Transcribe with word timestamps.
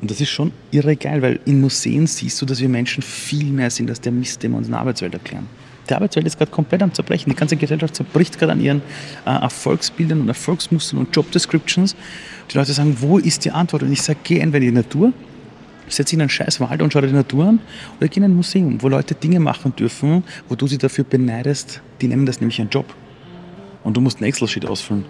Und 0.00 0.10
das 0.10 0.20
ist 0.20 0.30
schon 0.30 0.52
irre 0.70 0.96
geil, 0.96 1.22
weil 1.22 1.40
in 1.44 1.60
Museen 1.60 2.06
siehst 2.06 2.40
du, 2.40 2.46
dass 2.46 2.60
wir 2.60 2.68
Menschen 2.68 3.02
viel 3.02 3.46
mehr 3.46 3.70
sind 3.70 3.90
als 3.90 4.00
der 4.00 4.12
Mist, 4.12 4.42
den 4.42 4.52
wir 4.52 4.58
uns 4.58 4.68
in 4.68 4.72
der 4.72 4.80
Arbeitswelt 4.80 5.14
erklären. 5.14 5.46
Die 5.88 5.94
Arbeitswelt 5.94 6.26
ist 6.26 6.38
gerade 6.38 6.50
komplett 6.50 6.82
am 6.82 6.92
Zerbrechen. 6.92 7.30
Die 7.30 7.36
ganze 7.36 7.56
Gesellschaft 7.56 7.96
zerbricht 7.96 8.38
gerade 8.38 8.52
an 8.52 8.60
ihren 8.60 8.82
äh, 9.24 9.30
Erfolgsbildern 9.30 10.20
und 10.20 10.28
Erfolgsmustern 10.28 11.00
und 11.00 11.16
Job 11.16 11.30
Descriptions. 11.32 11.96
Die 12.50 12.58
Leute 12.58 12.72
sagen, 12.72 12.96
wo 13.00 13.18
ist 13.18 13.44
die 13.44 13.50
Antwort? 13.50 13.82
Und 13.82 13.92
ich 13.92 14.02
sage, 14.02 14.18
geh 14.22 14.38
entweder 14.38 14.66
in 14.66 14.74
die 14.74 14.76
Natur, 14.76 15.12
setz 15.88 16.12
in 16.12 16.20
einen 16.20 16.28
scheiß 16.28 16.60
Wald 16.60 16.82
und 16.82 16.92
schau 16.92 17.00
dir 17.00 17.08
die 17.08 17.14
Natur 17.14 17.46
an, 17.46 17.60
oder 17.98 18.08
geh 18.08 18.18
in 18.18 18.24
ein 18.24 18.34
Museum, 18.34 18.80
wo 18.82 18.88
Leute 18.88 19.14
Dinge 19.14 19.40
machen 19.40 19.74
dürfen, 19.74 20.24
wo 20.48 20.54
du 20.54 20.66
sie 20.66 20.78
dafür 20.78 21.04
beneidest. 21.04 21.80
Die 22.02 22.08
nennen 22.08 22.26
das 22.26 22.40
nämlich 22.40 22.60
einen 22.60 22.70
Job. 22.70 22.94
Und 23.82 23.96
du 23.96 24.00
musst 24.00 24.18
einen 24.18 24.28
Excel-Sheet 24.28 24.66
ausfüllen. 24.66 25.06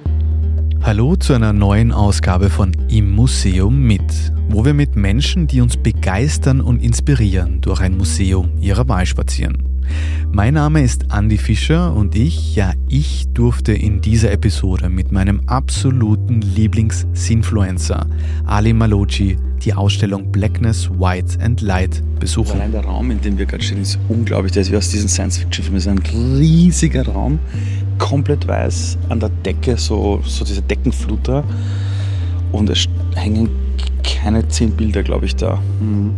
Hallo 0.88 1.16
zu 1.16 1.34
einer 1.34 1.52
neuen 1.52 1.92
Ausgabe 1.92 2.48
von 2.48 2.72
Im 2.88 3.10
Museum 3.10 3.78
mit, 3.78 4.00
wo 4.48 4.64
wir 4.64 4.72
mit 4.72 4.96
Menschen, 4.96 5.46
die 5.46 5.60
uns 5.60 5.76
begeistern 5.76 6.62
und 6.62 6.82
inspirieren, 6.82 7.60
durch 7.60 7.82
ein 7.82 7.98
Museum 7.98 8.48
ihrer 8.62 8.88
Wahl 8.88 9.04
spazieren. 9.04 9.58
Mein 10.32 10.54
Name 10.54 10.82
ist 10.82 11.04
Andy 11.12 11.36
Fischer 11.36 11.92
und 11.92 12.14
ich, 12.14 12.56
ja, 12.56 12.72
ich 12.88 13.28
durfte 13.34 13.74
in 13.74 14.00
dieser 14.00 14.32
Episode 14.32 14.88
mit 14.88 15.12
meinem 15.12 15.42
absoluten 15.46 16.40
Lieblings-Sinfluencer 16.40 18.06
Ali 18.46 18.72
Maloji 18.72 19.36
die 19.62 19.74
Ausstellung 19.74 20.32
Blackness, 20.32 20.88
White 20.88 21.38
and 21.42 21.60
Light 21.60 22.02
besuchen. 22.18 22.52
Allein 22.52 22.72
der 22.72 22.84
Raum, 22.84 23.10
in 23.10 23.20
dem 23.20 23.36
wir 23.36 23.44
gerade 23.44 23.62
stehen, 23.62 23.82
ist 23.82 23.98
unglaublich. 24.08 24.52
Der 24.52 24.62
ist 24.62 24.72
wie 24.72 24.76
aus 24.78 24.88
diesen 24.88 25.10
Science-Fiction-Filmen. 25.10 25.76
Ist 25.76 25.88
ein 25.88 25.98
riesiger 25.98 27.06
Raum 27.06 27.40
komplett 27.98 28.46
weiß, 28.46 28.98
an 29.08 29.20
der 29.20 29.28
Decke 29.28 29.76
so, 29.76 30.20
so 30.24 30.44
diese 30.44 30.62
Deckenfluter 30.62 31.44
und 32.52 32.70
es 32.70 32.86
hängen 33.14 33.48
keine 34.02 34.46
zehn 34.48 34.70
Bilder, 34.70 35.02
glaube 35.02 35.26
ich, 35.26 35.36
da. 35.36 35.60
Mhm. 35.80 36.12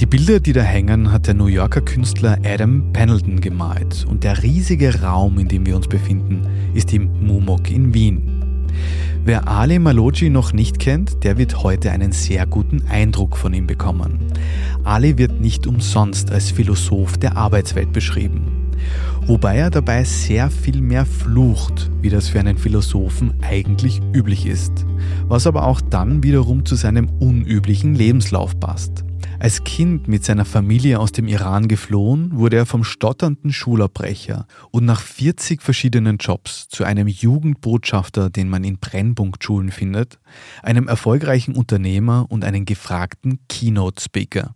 Die 0.00 0.06
Bilder, 0.06 0.40
die 0.40 0.54
da 0.54 0.62
hängen, 0.62 1.12
hat 1.12 1.26
der 1.26 1.34
New 1.34 1.46
Yorker 1.46 1.82
Künstler 1.82 2.38
Adam 2.42 2.90
Pendleton 2.92 3.40
gemalt 3.40 4.06
und 4.08 4.24
der 4.24 4.42
riesige 4.42 5.02
Raum, 5.02 5.38
in 5.38 5.48
dem 5.48 5.66
wir 5.66 5.76
uns 5.76 5.88
befinden, 5.88 6.46
ist 6.72 6.92
im 6.94 7.26
Mumok 7.26 7.70
in 7.70 7.92
Wien. 7.92 8.66
Wer 9.24 9.46
Ali 9.46 9.78
Maloji 9.78 10.30
noch 10.30 10.54
nicht 10.54 10.78
kennt, 10.78 11.22
der 11.22 11.36
wird 11.36 11.62
heute 11.62 11.90
einen 11.90 12.12
sehr 12.12 12.46
guten 12.46 12.82
Eindruck 12.88 13.36
von 13.36 13.52
ihm 13.52 13.66
bekommen. 13.66 14.20
Ali 14.84 15.18
wird 15.18 15.38
nicht 15.38 15.66
umsonst 15.66 16.30
als 16.30 16.50
Philosoph 16.50 17.18
der 17.18 17.36
Arbeitswelt 17.36 17.92
beschrieben 17.92 18.59
wobei 19.26 19.56
er 19.56 19.70
dabei 19.70 20.04
sehr 20.04 20.50
viel 20.50 20.80
mehr 20.80 21.06
flucht, 21.06 21.90
wie 22.00 22.10
das 22.10 22.28
für 22.28 22.40
einen 22.40 22.58
Philosophen 22.58 23.34
eigentlich 23.42 24.00
üblich 24.12 24.46
ist, 24.46 24.84
was 25.28 25.46
aber 25.46 25.64
auch 25.64 25.80
dann 25.80 26.22
wiederum 26.22 26.64
zu 26.64 26.74
seinem 26.76 27.08
unüblichen 27.20 27.94
Lebenslauf 27.94 28.58
passt. 28.58 29.04
Als 29.40 29.64
Kind 29.64 30.06
mit 30.06 30.22
seiner 30.22 30.44
Familie 30.44 30.98
aus 30.98 31.12
dem 31.12 31.26
Iran 31.26 31.66
geflohen, 31.66 32.36
wurde 32.36 32.56
er 32.56 32.66
vom 32.66 32.84
stotternden 32.84 33.52
Schulabbrecher 33.52 34.46
und 34.70 34.84
nach 34.84 35.00
40 35.00 35.62
verschiedenen 35.62 36.18
Jobs 36.18 36.68
zu 36.68 36.84
einem 36.84 37.08
Jugendbotschafter, 37.08 38.28
den 38.28 38.50
man 38.50 38.64
in 38.64 38.78
Brennpunktschulen 38.78 39.70
findet, 39.70 40.18
einem 40.62 40.88
erfolgreichen 40.88 41.56
Unternehmer 41.56 42.26
und 42.28 42.44
einen 42.44 42.66
gefragten 42.66 43.38
Keynote-Speaker. 43.48 44.54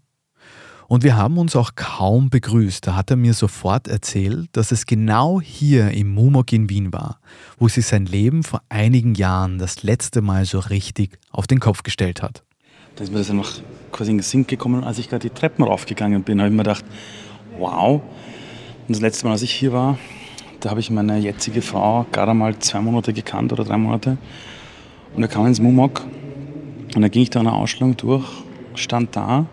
Und 0.95 1.03
wir 1.03 1.17
haben 1.17 1.39
uns 1.39 1.57
auch 1.57 1.73
kaum 1.75 2.31
begrüßt. 2.31 2.87
Da 2.87 2.95
hat 2.95 3.11
er 3.11 3.17
mir 3.17 3.35
sofort 3.35 3.89
erzählt, 3.89 4.49
dass 4.53 4.71
es 4.71 4.87
genau 4.87 5.41
hier 5.41 5.91
im 5.91 6.15
Mumok 6.15 6.53
in 6.53 6.71
Wien 6.71 6.93
war, 6.93 7.19
wo 7.59 7.67
sich 7.67 7.85
sein 7.85 8.07
Leben 8.07 8.45
vor 8.45 8.63
einigen 8.69 9.17
Jahren 9.17 9.59
das 9.59 9.83
letzte 9.83 10.23
Mal 10.23 10.45
so 10.45 10.61
richtig 10.61 11.19
auf 11.33 11.49
den 11.49 11.59
Kopf 11.59 11.83
gestellt 11.83 12.23
hat. 12.23 12.45
Da 12.95 13.03
ist 13.03 13.11
mir 13.11 13.19
das 13.19 13.29
einfach 13.29 13.59
quasi 13.91 14.13
in 14.13 14.19
den 14.19 14.23
Sinn 14.23 14.47
gekommen, 14.47 14.85
als 14.85 14.99
ich 14.99 15.11
gerade 15.11 15.29
die 15.29 15.35
Treppen 15.35 15.65
raufgegangen 15.65 16.23
bin, 16.23 16.39
habe 16.39 16.51
ich 16.51 16.55
mir 16.55 16.63
gedacht, 16.63 16.85
wow. 17.59 18.01
Und 18.87 18.95
das 18.95 19.01
letzte 19.01 19.27
Mal, 19.27 19.33
als 19.33 19.43
ich 19.43 19.51
hier 19.51 19.73
war, 19.73 19.99
da 20.61 20.71
habe 20.71 20.79
ich 20.79 20.93
meine 20.93 21.19
jetzige 21.19 21.61
Frau 21.61 22.07
gerade 22.13 22.35
mal 22.35 22.57
zwei 22.61 22.81
Monate 22.81 23.13
gekannt 23.13 23.53
oder 23.53 23.65
drei 23.65 23.79
Monate. 23.79 24.17
Und 25.17 25.25
er 25.25 25.29
kam 25.29 25.45
ins 25.47 25.59
Mumok 25.59 26.03
und 26.95 27.03
da 27.03 27.09
ging 27.09 27.23
ich 27.23 27.31
da 27.31 27.41
eine 27.41 27.53
Ausstellung 27.53 27.97
durch, 27.97 28.25
stand 28.77 29.17
da 29.17 29.47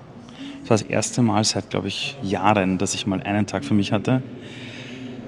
das 0.72 0.82
erste 0.82 1.22
Mal 1.22 1.44
seit, 1.44 1.70
glaube 1.70 1.90
ich, 1.90 2.16
Jahren, 2.24 2.78
dass 2.78 2.94
ich 2.94 3.06
mal 3.06 3.22
einen 3.22 3.46
Tag 3.46 3.66
für 3.66 3.74
mich 3.74 3.92
hatte. 3.92 4.24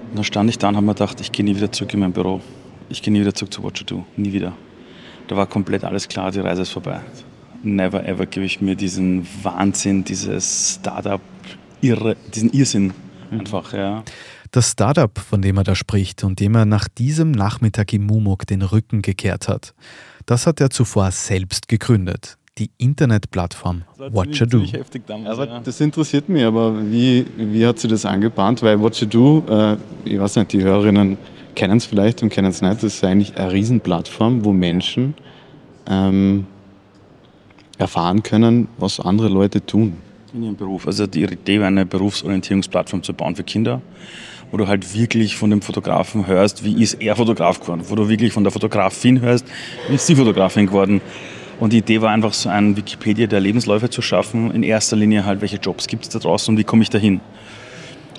Und 0.09 0.15
dann 0.15 0.23
stand 0.23 0.49
ich 0.49 0.57
da 0.57 0.69
und 0.69 0.75
habe 0.75 0.85
mir 0.85 0.93
gedacht, 0.93 1.19
ich 1.19 1.31
gehe 1.31 1.43
nie 1.43 1.55
wieder 1.55 1.71
zurück 1.71 1.93
in 1.93 1.99
mein 1.99 2.13
Büro. 2.13 2.41
Ich 2.89 3.01
gehe 3.01 3.11
nie 3.11 3.19
wieder 3.19 3.33
zurück 3.33 3.53
zu 3.53 3.61
What 3.61 3.79
You 3.79 3.85
Do. 3.85 4.05
Nie 4.15 4.31
wieder. 4.31 4.53
Da 5.27 5.35
war 5.35 5.45
komplett 5.47 5.83
alles 5.83 6.07
klar, 6.07 6.31
die 6.31 6.39
Reise 6.39 6.61
ist 6.61 6.69
vorbei. 6.69 7.01
Never 7.61 8.05
ever 8.05 8.25
gebe 8.25 8.45
ich 8.45 8.61
mir 8.61 8.75
diesen 8.75 9.27
Wahnsinn, 9.41 10.03
dieses 10.03 10.75
Startup, 10.79 11.21
irre, 11.81 12.15
diesen 12.33 12.51
Irrsinn 12.51 12.93
mhm. 13.31 13.39
einfach, 13.39 13.73
ja. 13.73 14.03
Das 14.51 14.71
Startup, 14.71 15.17
von 15.17 15.41
dem 15.41 15.57
er 15.57 15.63
da 15.63 15.75
spricht 15.75 16.23
und 16.23 16.39
dem 16.39 16.55
er 16.55 16.65
nach 16.65 16.87
diesem 16.87 17.31
Nachmittag 17.31 17.91
im 17.93 18.05
Mumok 18.05 18.45
den 18.45 18.61
Rücken 18.61 19.01
gekehrt 19.01 19.47
hat, 19.47 19.73
das 20.25 20.45
hat 20.45 20.61
er 20.61 20.69
zuvor 20.69 21.11
selbst 21.11 21.67
gegründet 21.67 22.37
die 22.57 22.69
Internetplattform 22.77 23.83
Watchadoo. 23.97 24.63
Aber 25.25 25.61
das 25.63 25.81
interessiert 25.81 26.29
mich, 26.29 26.43
aber 26.43 26.91
wie, 26.91 27.25
wie 27.35 27.65
hat 27.65 27.79
sie 27.79 27.87
das 27.87 28.05
angebahnt? 28.05 28.61
Weil 28.61 28.79
Watchadoo, 28.81 29.43
äh, 29.49 29.77
ich 30.05 30.19
weiß 30.19 30.35
nicht, 30.35 30.53
die 30.53 30.61
Hörerinnen 30.61 31.17
kennen 31.55 31.77
es 31.77 31.85
vielleicht 31.85 32.21
und 32.21 32.29
kennen 32.29 32.49
es 32.49 32.61
nicht, 32.61 32.75
das 32.75 32.83
ist 32.83 33.03
eigentlich 33.03 33.37
eine 33.37 33.51
Riesenplattform, 33.51 34.45
wo 34.45 34.53
Menschen 34.53 35.15
ähm, 35.87 36.45
erfahren 37.77 38.21
können, 38.21 38.67
was 38.77 38.99
andere 38.99 39.29
Leute 39.29 39.65
tun. 39.65 39.97
In 40.33 40.43
ihrem 40.43 40.55
Beruf. 40.55 40.85
Also 40.85 41.07
die 41.07 41.23
Idee 41.23 41.59
war 41.59 41.67
eine 41.67 41.85
Berufsorientierungsplattform 41.85 43.01
zu 43.01 43.13
bauen 43.13 43.35
für 43.35 43.43
Kinder, 43.43 43.81
wo 44.51 44.57
du 44.57 44.67
halt 44.67 44.95
wirklich 44.95 45.37
von 45.37 45.49
dem 45.49 45.63
Fotografen 45.63 46.27
hörst, 46.27 46.63
wie 46.63 46.81
ist 46.81 46.95
er 46.95 47.15
Fotograf 47.15 47.59
geworden, 47.59 47.81
wo 47.87 47.95
du 47.95 48.09
wirklich 48.09 48.31
von 48.31 48.43
der 48.43 48.51
Fotografin 48.51 49.21
hörst, 49.21 49.45
wie 49.89 49.95
ist 49.95 50.05
sie 50.05 50.15
Fotografin 50.15 50.67
geworden 50.67 51.01
und 51.63 51.71
die 51.71 51.77
Idee 51.77 52.01
war 52.01 52.11
einfach 52.11 52.33
so 52.33 52.49
ein 52.49 52.75
Wikipedia 52.75 53.25
der 53.25 53.39
Lebensläufe 53.39 53.89
zu 53.89 54.01
schaffen. 54.01 54.51
In 54.51 54.63
erster 54.63 54.97
Linie 54.97 55.25
halt, 55.25 55.39
welche 55.39 55.55
Jobs 55.55 55.87
gibt 55.87 56.03
es 56.03 56.09
da 56.09 56.19
draußen 56.19 56.53
und 56.53 56.57
wie 56.59 56.65
komme 56.65 56.83
ich 56.83 56.89
da 56.89 56.97
hin. 56.97 57.21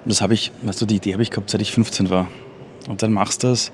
Und 0.02 0.10
das 0.10 0.22
habe 0.22 0.32
ich, 0.32 0.50
weißt 0.62 0.80
du, 0.80 0.86
die 0.86 0.96
Idee 0.96 1.12
habe 1.12 1.22
ich 1.22 1.28
gehabt, 1.28 1.50
seit 1.50 1.60
ich 1.60 1.70
15 1.70 2.08
war. 2.08 2.26
Und 2.88 3.02
dann 3.02 3.12
machst 3.12 3.42
du 3.42 3.48
das 3.48 3.70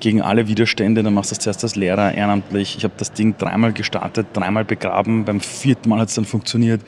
gegen 0.00 0.22
alle 0.22 0.48
Widerstände. 0.48 1.02
Dann 1.02 1.12
machst 1.12 1.30
du 1.30 1.34
das 1.34 1.44
zuerst 1.44 1.62
als 1.62 1.76
Lehrer 1.76 2.14
ehrenamtlich. 2.14 2.74
Ich 2.78 2.84
habe 2.84 2.94
das 2.96 3.12
Ding 3.12 3.34
dreimal 3.36 3.74
gestartet, 3.74 4.28
dreimal 4.32 4.64
begraben. 4.64 5.26
Beim 5.26 5.40
vierten 5.40 5.90
Mal 5.90 5.98
hat 5.98 6.08
es 6.08 6.14
dann 6.14 6.24
funktioniert. 6.24 6.80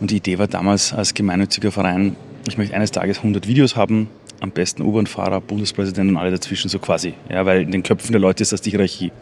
Und 0.00 0.10
die 0.10 0.16
Idee 0.16 0.40
war 0.40 0.48
damals 0.48 0.92
als 0.92 1.14
gemeinnütziger 1.14 1.70
Verein, 1.70 2.16
ich 2.48 2.58
möchte 2.58 2.74
eines 2.74 2.90
Tages 2.90 3.18
100 3.18 3.46
Videos 3.46 3.76
haben, 3.76 4.08
am 4.40 4.50
besten 4.50 4.82
U-Bahn-Fahrer, 4.82 5.40
Bundespräsident 5.40 6.10
und 6.10 6.16
alle 6.16 6.32
dazwischen 6.32 6.68
so 6.68 6.80
quasi. 6.80 7.14
Ja, 7.30 7.46
weil 7.46 7.62
in 7.62 7.70
den 7.70 7.84
Köpfen 7.84 8.10
der 8.10 8.20
Leute 8.20 8.42
ist 8.42 8.50
das 8.50 8.60
die 8.60 8.70
Hierarchie. 8.70 9.12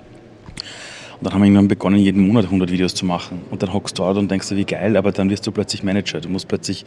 Und 1.19 1.25
dann 1.25 1.33
haben 1.33 1.41
wir 1.41 1.47
irgendwann 1.47 1.69
begonnen, 1.69 1.99
jeden 1.99 2.27
Monat 2.27 2.45
100 2.45 2.71
Videos 2.71 2.95
zu 2.95 3.07
machen. 3.07 3.41
Und 3.51 3.63
dann 3.63 3.73
hockst 3.73 3.99
du 3.99 4.03
dort 4.03 4.19
und 4.19 4.31
denkst 4.31 4.49
du, 4.49 4.57
wie 4.57 4.65
geil, 4.65 4.97
aber 4.97 5.13
dann 5.13 5.31
wirst 5.31 5.47
du 5.47 5.53
plötzlich 5.53 5.83
Manager. 5.83 6.21
Du 6.21 6.29
musst 6.29 6.49
plötzlich 6.49 6.85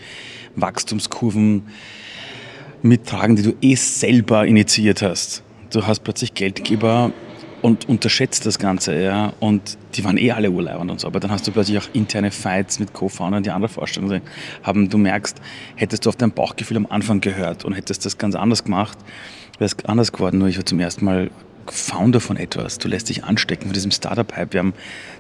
Wachstumskurven 0.56 1.64
mittragen, 2.82 3.36
die 3.36 3.44
du 3.44 3.54
eh 3.62 3.76
selber 3.76 4.46
initiiert 4.46 5.02
hast. 5.02 5.44
Du 5.72 5.86
hast 5.86 6.02
plötzlich 6.02 6.34
Geldgeber 6.34 7.12
und 7.62 7.90
unterschätzt 7.90 8.46
das 8.46 8.60
Ganze, 8.60 9.02
ja. 9.02 9.34
Und 9.40 9.78
die 9.96 10.04
waren 10.04 10.18
eh 10.18 10.32
alle 10.32 10.52
urleibend 10.52 10.92
und 10.92 11.00
so. 11.00 11.08
Aber 11.08 11.20
dann 11.20 11.32
hast 11.32 11.48
du 11.48 11.52
plötzlich 11.52 11.78
auch 11.78 11.88
interne 11.94 12.32
Fights 12.32 12.80
mit 12.80 12.94
Co-Foundern, 12.94 13.44
die 13.44 13.50
andere 13.50 13.70
Vorstellungen 13.70 14.22
haben. 14.64 14.90
Du 14.90 14.98
merkst, 14.98 15.42
hättest 15.76 16.06
du 16.06 16.10
auf 16.10 16.16
dein 16.16 16.32
Bauchgefühl 16.32 16.78
am 16.78 16.88
Anfang 16.88 17.22
gehört 17.22 17.66
und 17.66 17.74
hättest 17.74 18.06
das 18.06 18.18
ganz 18.18 18.36
anders 18.36 18.64
gemacht, 18.64 18.98
wäre 19.58 19.66
es 19.66 19.86
anders 19.86 20.12
geworden. 20.12 20.38
Nur 20.40 20.48
ich 20.48 20.58
war 20.58 20.66
zum 20.66 20.80
ersten 20.80 21.06
Mal 21.06 21.32
Founder 21.72 22.20
von 22.20 22.38
etwas. 22.38 22.78
Du 22.78 22.88
lässt 22.88 23.10
dich 23.10 23.24
anstecken 23.24 23.68
von 23.68 23.74
diesem 23.74 23.92
Startup-Hype. 23.92 24.54
Wir 24.54 24.60
haben 24.60 24.74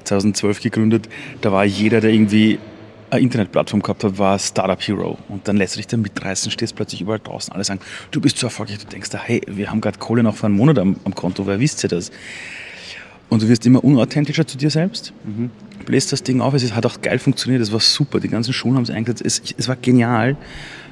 2012 0.03 0.61
gegründet. 0.61 1.09
Da 1.41 1.51
war 1.51 1.65
jeder, 1.65 2.01
der 2.01 2.11
irgendwie 2.11 2.59
eine 3.09 3.21
Internetplattform 3.21 3.81
gehabt 3.81 4.03
hat, 4.03 4.17
war 4.17 4.37
Startup 4.39 4.79
Hero. 4.81 5.17
Und 5.29 5.47
dann 5.47 5.57
lässt 5.57 5.75
du 5.75 5.77
dich 5.77 5.87
dann 5.87 6.01
mitreißen, 6.01 6.51
stehst 6.51 6.75
plötzlich 6.75 7.01
überall 7.01 7.19
draußen. 7.19 7.53
Alle 7.53 7.63
sagen, 7.63 7.79
du 8.11 8.21
bist 8.21 8.37
so 8.37 8.47
erfolgreich. 8.47 8.79
Du 8.79 8.85
denkst, 8.85 9.09
hey, 9.13 9.41
wir 9.47 9.71
haben 9.71 9.81
gerade 9.81 9.97
Kohle 9.97 10.23
noch 10.23 10.35
für 10.35 10.45
einen 10.45 10.55
Monat 10.55 10.79
am, 10.79 10.95
am 11.03 11.15
Konto. 11.15 11.45
Wer 11.47 11.59
wisst 11.59 11.83
ihr 11.83 11.89
das? 11.89 12.11
Und 13.29 13.43
du 13.43 13.47
wirst 13.47 13.65
immer 13.65 13.83
unauthentischer 13.83 14.45
zu 14.45 14.57
dir 14.57 14.69
selbst. 14.69 15.13
Mhm. 15.23 15.51
Bläst 15.85 16.11
das 16.11 16.23
Ding 16.23 16.41
auf. 16.41 16.53
Es 16.53 16.73
hat 16.73 16.85
auch 16.85 17.01
geil 17.01 17.19
funktioniert. 17.19 17.61
Es 17.61 17.71
war 17.71 17.79
super. 17.79 18.19
Die 18.19 18.27
ganzen 18.27 18.53
Schulen 18.53 18.75
haben 18.75 18.83
es 18.83 18.89
eingesetzt. 18.89 19.23
Es, 19.25 19.41
es 19.57 19.67
war 19.67 19.75
genial. 19.75 20.35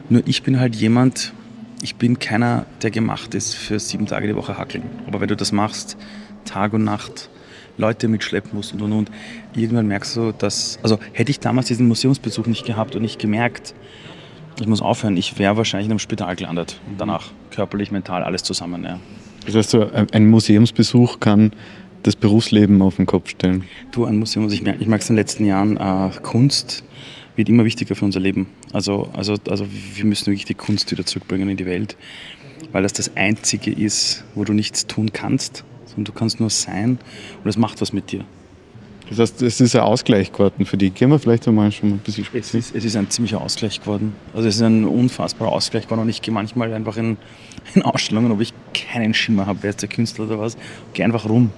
Nur 0.09 0.21
ich 0.25 0.43
bin 0.43 0.59
halt 0.59 0.75
jemand, 0.75 1.33
ich 1.81 1.95
bin 1.95 2.19
keiner, 2.19 2.65
der 2.81 2.91
gemacht 2.91 3.35
ist 3.35 3.55
für 3.55 3.79
sieben 3.79 4.05
Tage 4.05 4.27
die 4.27 4.35
Woche 4.35 4.57
hackeln. 4.57 4.83
Aber 5.05 5.21
wenn 5.21 5.27
du 5.27 5.35
das 5.35 5.51
machst, 5.51 5.97
Tag 6.45 6.73
und 6.73 6.83
Nacht, 6.83 7.29
Leute 7.77 8.07
mitschleppen 8.07 8.51
musst 8.55 8.73
und 8.73 8.81
und 8.81 8.93
und, 8.93 9.11
irgendwann 9.55 9.87
merkst 9.87 10.15
du, 10.15 10.31
dass, 10.31 10.79
also 10.81 10.97
hätte 11.13 11.29
ich 11.29 11.39
damals 11.39 11.67
diesen 11.67 11.87
Museumsbesuch 11.87 12.47
nicht 12.47 12.65
gehabt 12.65 12.95
und 12.95 13.03
nicht 13.03 13.19
gemerkt, 13.19 13.75
ich 14.59 14.65
muss 14.65 14.81
aufhören, 14.81 15.15
ich 15.17 15.37
wäre 15.37 15.55
wahrscheinlich 15.55 15.85
in 15.85 15.91
einem 15.91 15.99
Spital 15.99 16.35
gelandet. 16.35 16.79
Danach 16.97 17.31
körperlich, 17.51 17.91
mental, 17.91 18.23
alles 18.23 18.41
zusammen. 18.41 18.83
Ja. 18.83 18.99
Das 19.45 19.53
heißt, 19.53 19.75
ein 20.13 20.27
Museumsbesuch 20.27 21.19
kann 21.19 21.51
das 22.01 22.15
Berufsleben 22.15 22.81
auf 22.81 22.95
den 22.95 23.05
Kopf 23.05 23.29
stellen? 23.29 23.65
Du, 23.91 24.05
ein 24.05 24.17
Museum, 24.17 24.45
also 24.45 24.55
ich 24.55 24.63
merke 24.63 24.83
es 24.83 25.09
in 25.09 25.15
den 25.15 25.21
letzten 25.21 25.45
Jahren, 25.45 25.77
äh, 25.77 26.09
Kunst 26.23 26.83
wird 27.37 27.49
immer 27.49 27.63
wichtiger 27.63 27.95
für 27.95 28.03
unser 28.03 28.19
Leben. 28.19 28.47
Also, 28.73 29.09
also, 29.13 29.35
also 29.47 29.65
wir 29.95 30.05
müssen 30.05 30.27
wirklich 30.27 30.45
die 30.45 30.55
Kunst 30.55 30.91
wieder 30.91 31.05
zurückbringen 31.05 31.49
in 31.49 31.57
die 31.57 31.65
Welt, 31.65 31.95
weil 32.71 32.83
das 32.83 32.93
das 32.93 33.15
Einzige 33.15 33.71
ist, 33.71 34.25
wo 34.35 34.43
du 34.43 34.53
nichts 34.53 34.87
tun 34.87 35.13
kannst, 35.13 35.63
sondern 35.85 36.05
du 36.05 36.11
kannst 36.11 36.39
nur 36.39 36.49
sein 36.49 36.99
und 37.43 37.49
es 37.49 37.57
macht 37.57 37.79
was 37.79 37.93
mit 37.93 38.11
dir. 38.11 38.25
Das 39.09 39.19
heißt, 39.19 39.41
es 39.41 39.61
ist 39.61 39.75
ein 39.75 39.81
Ausgleich 39.81 40.33
geworden 40.33 40.65
für 40.65 40.75
die. 40.75 40.89
Gehen 40.89 41.09
wir 41.09 41.19
vielleicht 41.19 41.47
einmal 41.47 41.71
schon 41.71 41.89
mal 41.91 41.95
ein 41.95 41.99
bisschen 41.99 42.25
es 42.33 42.53
ist, 42.53 42.75
es 42.75 42.83
ist 42.83 42.95
ein 42.97 43.09
ziemlicher 43.09 43.39
Ausgleich 43.39 43.79
geworden. 43.79 44.13
Also 44.33 44.49
es 44.49 44.55
ist 44.55 44.61
ein 44.61 44.83
unfassbarer 44.83 45.51
Ausgleich 45.51 45.85
geworden 45.85 46.01
und 46.01 46.09
ich 46.09 46.21
gehe 46.21 46.33
manchmal 46.33 46.73
einfach 46.73 46.97
in, 46.97 47.15
in 47.73 47.83
Ausstellungen, 47.83 48.31
ob 48.31 48.41
ich 48.41 48.53
keinen 48.73 49.13
Schimmer 49.13 49.45
habe, 49.45 49.59
wer 49.61 49.69
ist 49.69 49.81
der 49.81 49.87
Künstler 49.87 50.25
oder 50.25 50.39
was, 50.39 50.57
gehe 50.93 51.05
einfach 51.05 51.29
rum. 51.29 51.51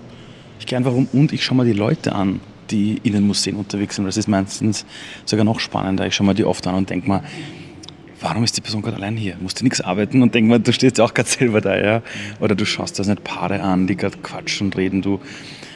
Ich 0.60 0.68
gehe 0.68 0.78
einfach 0.78 0.92
rum 0.92 1.08
und 1.12 1.34
ich 1.34 1.44
schaue 1.44 1.58
mal 1.58 1.66
die 1.66 1.74
Leute 1.74 2.14
an, 2.14 2.40
die 2.72 3.00
in 3.04 3.14
den 3.14 3.26
Museen 3.28 3.56
unterwegs 3.56 3.96
sind. 3.96 4.06
Das 4.06 4.18
ist 4.18 4.28
meistens 4.28 4.86
sogar 5.26 5.46
noch 5.46 5.60
spannender. 5.60 6.06
Ich 6.08 6.16
schaue 6.16 6.28
mir 6.28 6.36
die 6.36 6.46
oft 6.46 6.66
an 6.68 6.76
und 6.76 6.90
denke 6.90 7.08
mal, 7.08 7.24
warum 8.22 8.44
ist 8.44 8.58
die 8.58 8.62
Person 8.62 8.82
gerade 8.82 8.98
allein 8.98 9.18
hier? 9.18 9.36
Musst 9.40 9.60
du 9.60 9.64
nichts 9.64 9.82
arbeiten 9.82 10.22
und 10.22 10.36
denk 10.36 10.48
mal, 10.48 10.60
du 10.60 10.74
stehst 10.74 10.98
ja 10.98 11.06
auch 11.06 11.14
gerade 11.14 11.30
selber 11.30 11.62
da, 11.62 11.78
ja? 11.78 12.02
Oder 12.40 12.56
du 12.56 12.66
schaust 12.66 13.00
da 13.00 13.04
nicht 13.04 13.24
Paare 13.24 13.62
an, 13.62 13.88
die 13.88 13.96
gerade 13.96 14.18
quatschen 14.18 14.68
und 14.68 14.78
reden. 14.78 15.02
Du 15.02 15.20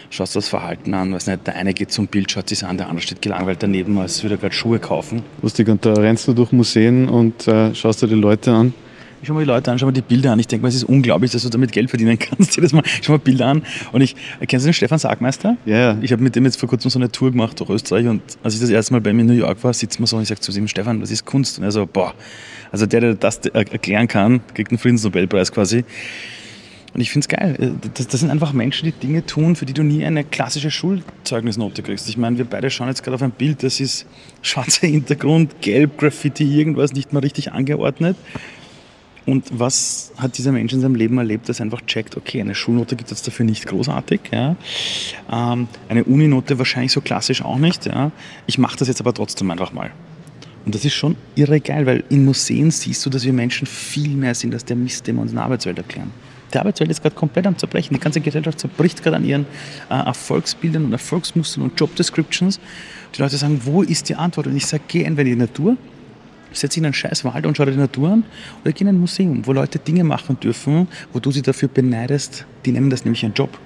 schaust 0.09 0.35
das 0.35 0.47
Verhalten 0.47 0.93
an, 0.93 1.13
weiß 1.13 1.27
nicht, 1.27 1.47
der 1.47 1.55
eine 1.55 1.73
geht 1.73 1.91
zum 1.91 2.07
Bild, 2.07 2.31
schaut 2.31 2.49
sich 2.49 2.63
an, 2.63 2.77
der 2.77 2.87
andere 2.87 3.01
steht 3.01 3.21
gelangweilt 3.21 3.63
daneben, 3.63 3.97
als 3.97 4.21
würde 4.23 4.35
er 4.35 4.37
gerade 4.39 4.53
Schuhe 4.53 4.79
kaufen. 4.79 5.23
Lustig, 5.41 5.67
und 5.69 5.85
da 5.85 5.93
rennst 5.93 6.27
du 6.27 6.33
durch 6.33 6.51
Museen 6.51 7.09
und 7.09 7.47
äh, 7.47 7.73
schaust 7.73 8.01
dir 8.01 8.07
die 8.07 8.15
Leute 8.15 8.51
an 8.51 8.73
ich 9.23 9.27
schaue 9.27 9.37
mir 9.37 9.43
die 9.43 9.47
Leute 9.47 9.71
an, 9.71 9.79
schau 9.79 9.85
mir 9.85 9.93
die 9.93 10.01
Bilder 10.01 10.33
an. 10.33 10.39
Ich 10.39 10.47
denke 10.47 10.63
mal, 10.63 10.67
es 10.67 10.75
ist 10.75 10.83
unglaublich, 10.83 11.31
dass 11.31 11.43
du 11.43 11.49
damit 11.49 11.71
Geld 11.71 11.89
verdienen 11.89 12.19
kannst. 12.19 12.55
Jedes 12.57 12.73
Mal 12.73 12.83
schau 13.01 13.13
mir 13.13 13.19
Bilder 13.19 13.47
an. 13.47 13.63
Und 13.93 14.01
ich, 14.01 14.17
kennst 14.47 14.65
du 14.65 14.67
den 14.67 14.73
Stefan 14.73 14.99
Sargmeister? 14.99 15.55
Ja. 15.65 15.75
Yeah. 15.75 15.97
Ich 16.01 16.11
habe 16.11 16.21
mit 16.21 16.35
dem 16.35 16.43
jetzt 16.43 16.59
vor 16.59 16.67
kurzem 16.67 16.91
so 16.91 16.99
eine 16.99 17.09
Tour 17.09 17.31
gemacht 17.31 17.57
durch 17.57 17.69
Österreich 17.69 18.05
und 18.07 18.21
als 18.43 18.55
ich 18.55 18.59
das 18.59 18.69
erste 18.69 18.91
Mal 18.91 18.99
bei 18.99 19.13
mir 19.13 19.21
in 19.21 19.27
New 19.27 19.33
York 19.33 19.63
war, 19.63 19.73
sitzt 19.73 19.97
man 20.01 20.07
so 20.07 20.17
und 20.17 20.23
ich 20.23 20.27
sage 20.27 20.41
zu 20.41 20.51
ihm, 20.51 20.67
Stefan, 20.67 21.01
was 21.01 21.09
ist 21.09 21.23
Kunst? 21.23 21.57
Und 21.57 21.63
er 21.63 21.71
so, 21.71 21.85
boah, 21.85 22.13
also 22.69 22.85
der, 22.85 22.99
der 22.99 23.15
das 23.15 23.37
erklären 23.45 24.09
kann, 24.09 24.41
kriegt 24.53 24.71
einen 24.71 24.77
Friedensnobelpreis 24.77 25.53
quasi. 25.53 25.85
Und 26.93 26.99
ich 26.99 27.09
finde 27.09 27.23
es 27.23 27.27
geil. 27.29 27.75
Das, 27.93 28.07
das, 28.07 28.19
sind 28.19 28.29
einfach 28.29 28.51
Menschen, 28.51 28.85
die 28.85 28.91
Dinge 28.91 29.25
tun, 29.25 29.55
für 29.55 29.65
die 29.65 29.73
du 29.73 29.83
nie 29.83 30.03
eine 30.05 30.25
klassische 30.25 30.69
Schulzeugnisnote 30.69 31.81
kriegst. 31.81 32.09
Ich 32.09 32.17
meine, 32.17 32.37
wir 32.37 32.45
beide 32.45 32.69
schauen 32.69 32.89
jetzt 32.89 33.03
gerade 33.03 33.15
auf 33.15 33.23
ein 33.23 33.31
Bild, 33.31 33.63
das 33.63 33.79
ist 33.79 34.05
schwarzer 34.41 34.85
Hintergrund, 34.85 35.61
gelb, 35.61 35.97
Graffiti, 35.97 36.43
irgendwas 36.43 36.91
nicht 36.91 37.13
mal 37.13 37.19
richtig 37.19 37.53
angeordnet. 37.53 38.17
Und 39.25 39.45
was 39.57 40.11
hat 40.17 40.37
dieser 40.37 40.51
Mensch 40.51 40.73
in 40.73 40.81
seinem 40.81 40.95
Leben 40.95 41.17
erlebt, 41.17 41.47
dass 41.47 41.59
er 41.59 41.65
einfach 41.65 41.81
checkt, 41.81 42.17
okay, 42.17 42.41
eine 42.41 42.55
Schulnote 42.55 42.95
gibt 42.95 43.11
es 43.11 43.21
dafür 43.21 43.45
nicht 43.45 43.65
großartig, 43.65 44.19
ja. 44.31 44.55
Ähm, 45.31 45.67
eine 45.87 46.03
Uninote 46.03 46.57
wahrscheinlich 46.57 46.91
so 46.91 47.01
klassisch 47.01 47.41
auch 47.41 47.57
nicht, 47.57 47.85
ja. 47.85 48.11
Ich 48.47 48.57
mache 48.57 48.77
das 48.77 48.89
jetzt 48.89 48.99
aber 48.99 49.13
trotzdem 49.13 49.49
einfach 49.49 49.71
mal. 49.71 49.91
Und 50.65 50.75
das 50.75 50.85
ist 50.85 50.93
schon 50.93 51.15
irre 51.35 51.59
geil, 51.59 51.85
weil 51.85 52.03
in 52.09 52.25
Museen 52.25 52.71
siehst 52.71 53.05
du, 53.05 53.09
dass 53.09 53.25
wir 53.25 53.33
Menschen 53.33 53.67
viel 53.67 54.15
mehr 54.15 54.35
sind 54.35 54.53
als 54.53 54.65
der 54.65 54.75
Mist, 54.75 55.07
den 55.07 55.15
wir 55.15 55.21
uns 55.21 55.31
in 55.31 55.35
der 55.35 55.45
Arbeitswelt 55.45 55.77
erklären. 55.77 56.11
Die 56.53 56.59
Arbeitswelt 56.59 56.91
ist 56.91 57.01
gerade 57.01 57.15
komplett 57.15 57.47
am 57.47 57.57
Zerbrechen. 57.57 57.93
Die 57.93 57.99
ganze 57.99 58.21
Gesellschaft 58.21 58.59
zerbricht 58.59 59.01
gerade 59.01 59.17
an 59.17 59.25
ihren 59.25 59.45
äh, 59.89 59.95
Erfolgsbildern 59.95 60.85
und 60.85 60.91
Erfolgsmustern 60.91 61.63
und 61.63 61.79
Jobdescriptions. 61.79 62.59
Die 63.15 63.21
Leute 63.21 63.37
sagen, 63.37 63.61
wo 63.63 63.81
ist 63.81 64.09
die 64.09 64.15
Antwort? 64.15 64.47
Und 64.47 64.55
ich 64.55 64.67
sage, 64.67 64.83
geh 64.87 65.03
entweder 65.03 65.29
in 65.29 65.39
die 65.39 65.45
Natur, 65.45 65.77
setz 66.53 66.73
dich 66.73 66.79
in 66.79 66.85
einen 66.85 66.93
scheiß 66.93 67.25
Wald 67.25 67.45
und 67.45 67.57
schau 67.57 67.65
dir 67.65 67.71
die 67.71 67.77
Natur 67.77 68.09
an 68.09 68.23
oder 68.63 68.71
geh 68.71 68.83
in 68.83 68.89
ein 68.89 68.99
Museum, 68.99 69.45
wo 69.45 69.53
Leute 69.53 69.79
Dinge 69.79 70.03
machen 70.03 70.39
dürfen, 70.39 70.87
wo 71.11 71.19
du 71.19 71.31
sie 71.31 71.41
dafür 71.41 71.67
beneidest. 71.67 72.45
Die 72.65 72.71
nennen 72.71 72.89
das 72.89 73.05
nämlich 73.05 73.23
einen 73.23 73.33
Job. 73.33 73.57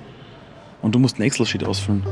Und 0.82 0.96
du 0.96 1.00
musst 1.00 1.16
einen 1.16 1.26
Excel-Sheet 1.26 1.64
ausfüllen. 1.64 2.04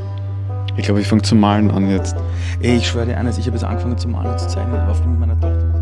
Ich 0.76 0.84
glaube, 0.84 1.00
ich 1.00 1.06
fange 1.06 1.22
zu 1.22 1.34
malen 1.34 1.70
an 1.70 1.88
jetzt. 1.90 2.16
Ey, 2.60 2.76
ich 2.76 2.86
schwöre 2.86 3.06
dir 3.06 3.16
eines, 3.16 3.38
ich 3.38 3.46
habe 3.46 3.56
jetzt 3.56 3.64
angefangen 3.64 3.96
zu 3.96 4.08
malen 4.08 4.32
und 4.32 4.38
zu 4.38 4.48
zeichnen, 4.48 4.78
auf 4.80 5.04
mit 5.06 5.18
meiner 5.18 5.40
Tochter. 5.40 5.76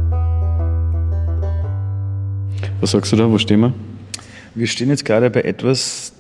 Was 2.81 2.93
sagst 2.93 3.13
du 3.13 3.17
da? 3.17 3.29
Wo 3.29 3.39
stehen 3.39 3.61
wir? 3.61 3.73
Wir 4.55 4.67
stehen 4.69 4.89
jetzt 4.89 5.05
gerade 5.05 5.31
bei 5.31 5.43
etwas, 5.43 6.13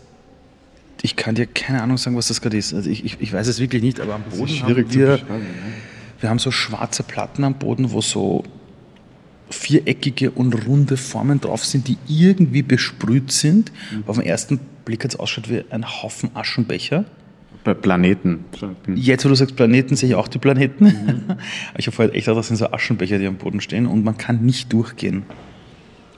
ich 1.02 1.14
kann 1.14 1.34
dir 1.34 1.46
keine 1.46 1.82
Ahnung 1.82 1.98
sagen, 1.98 2.16
was 2.16 2.28
das 2.28 2.40
gerade 2.40 2.56
ist. 2.56 2.74
Also 2.74 2.90
ich, 2.90 3.04
ich, 3.04 3.20
ich, 3.20 3.32
weiß 3.32 3.46
es 3.46 3.60
wirklich 3.60 3.82
nicht, 3.82 4.00
aber 4.00 4.14
am 4.14 4.22
Boden 4.22 4.62
haben 4.62 4.90
wir, 4.90 5.20
wir 6.20 6.30
haben 6.30 6.38
so 6.38 6.50
schwarze 6.50 7.02
Platten 7.02 7.44
am 7.44 7.54
Boden, 7.54 7.92
wo 7.92 8.00
so 8.00 8.42
viereckige 9.54 10.30
und 10.30 10.66
runde 10.66 10.96
Formen 10.96 11.40
drauf 11.40 11.64
sind, 11.64 11.88
die 11.88 11.96
irgendwie 12.06 12.62
besprüht 12.62 13.32
sind. 13.32 13.72
Mhm. 13.92 14.04
Auf 14.06 14.16
den 14.16 14.26
ersten 14.26 14.60
Blick 14.84 15.04
jetzt 15.04 15.18
ausschaut 15.18 15.48
wie 15.50 15.64
ein 15.70 15.84
Haufen 15.86 16.30
Aschenbecher. 16.34 17.04
Bei 17.64 17.72
Planeten. 17.72 18.44
Jetzt, 18.94 19.24
wo 19.24 19.30
du 19.30 19.34
sagst 19.34 19.56
Planeten, 19.56 19.96
sehe 19.96 20.10
ich 20.10 20.14
auch 20.14 20.28
die 20.28 20.38
Planeten. 20.38 20.84
Mhm. 20.84 21.36
ich 21.78 21.86
habe 21.86 21.96
vorher 21.96 22.14
echt 22.14 22.26
gedacht, 22.26 22.38
das 22.38 22.48
sind 22.48 22.56
so 22.56 22.70
Aschenbecher, 22.70 23.18
die 23.18 23.26
am 23.26 23.36
Boden 23.36 23.60
stehen 23.60 23.86
und 23.86 24.04
man 24.04 24.18
kann 24.18 24.44
nicht 24.44 24.72
durchgehen. 24.72 25.22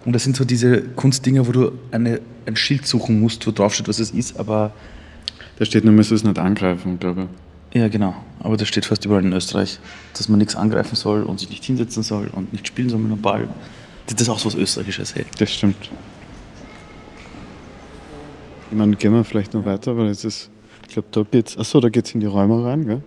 Und 0.05 0.12
das 0.12 0.25
sind 0.25 0.37
so 0.37 0.44
diese 0.44 0.83
Kunstdinger, 0.83 1.47
wo 1.47 1.53
du 1.53 1.73
eine, 1.91 2.21
ein 2.47 2.56
Schild 2.56 2.87
suchen 2.87 3.21
musst, 3.21 3.47
wo 3.47 3.50
drauf 3.50 3.75
steht, 3.75 3.88
was 3.88 3.99
es 3.99 4.11
ist, 4.11 4.38
aber. 4.38 4.73
Da 5.59 5.65
steht 5.65 5.85
nur, 5.85 5.94
man 5.94 6.05
soll 6.05 6.17
es 6.17 6.25
nicht 6.25 6.38
angreifen, 6.38 6.99
glaube 6.99 7.23
ich. 7.23 7.46
Ja, 7.73 7.89
genau. 7.89 8.15
Aber 8.41 8.57
das 8.57 8.69
steht 8.69 8.87
fast 8.87 9.05
überall 9.05 9.25
in 9.25 9.33
Österreich, 9.33 9.79
dass 10.15 10.29
man 10.29 10.39
nichts 10.39 10.57
angreifen 10.57 10.97
soll 10.97 11.23
und 11.23 11.41
sich 11.41 11.51
nicht 11.51 11.65
hinsetzen 11.65 12.03
soll 12.03 12.29
und 12.33 12.53
nicht 12.53 12.67
spielen 12.67 12.89
soll 12.89 13.01
mit 13.01 13.13
einem 13.13 13.21
Ball. 13.21 13.49
Das 14.07 14.21
ist 14.21 14.29
auch 14.29 14.39
so 14.39 14.47
was 14.47 14.55
Österreichisches, 14.55 15.15
hey. 15.15 15.25
Das 15.39 15.51
stimmt. 15.51 15.91
Ich 18.71 18.77
meine, 18.77 18.97
gehen 18.97 19.13
wir 19.13 19.25
vielleicht 19.25 19.55
noch 19.55 19.65
weiter, 19.65 19.97
weil 19.97 20.07
es 20.07 20.25
ist, 20.25 20.51
ich 20.87 20.95
glaube, 20.95 21.09
da 21.11 21.23
geht's, 21.23 21.57
achso, 21.59 21.81
da 21.81 21.89
geht's 21.89 22.13
in 22.13 22.21
die 22.21 22.27
Räume 22.27 22.65
rein, 22.65 22.87
gell? 22.87 23.03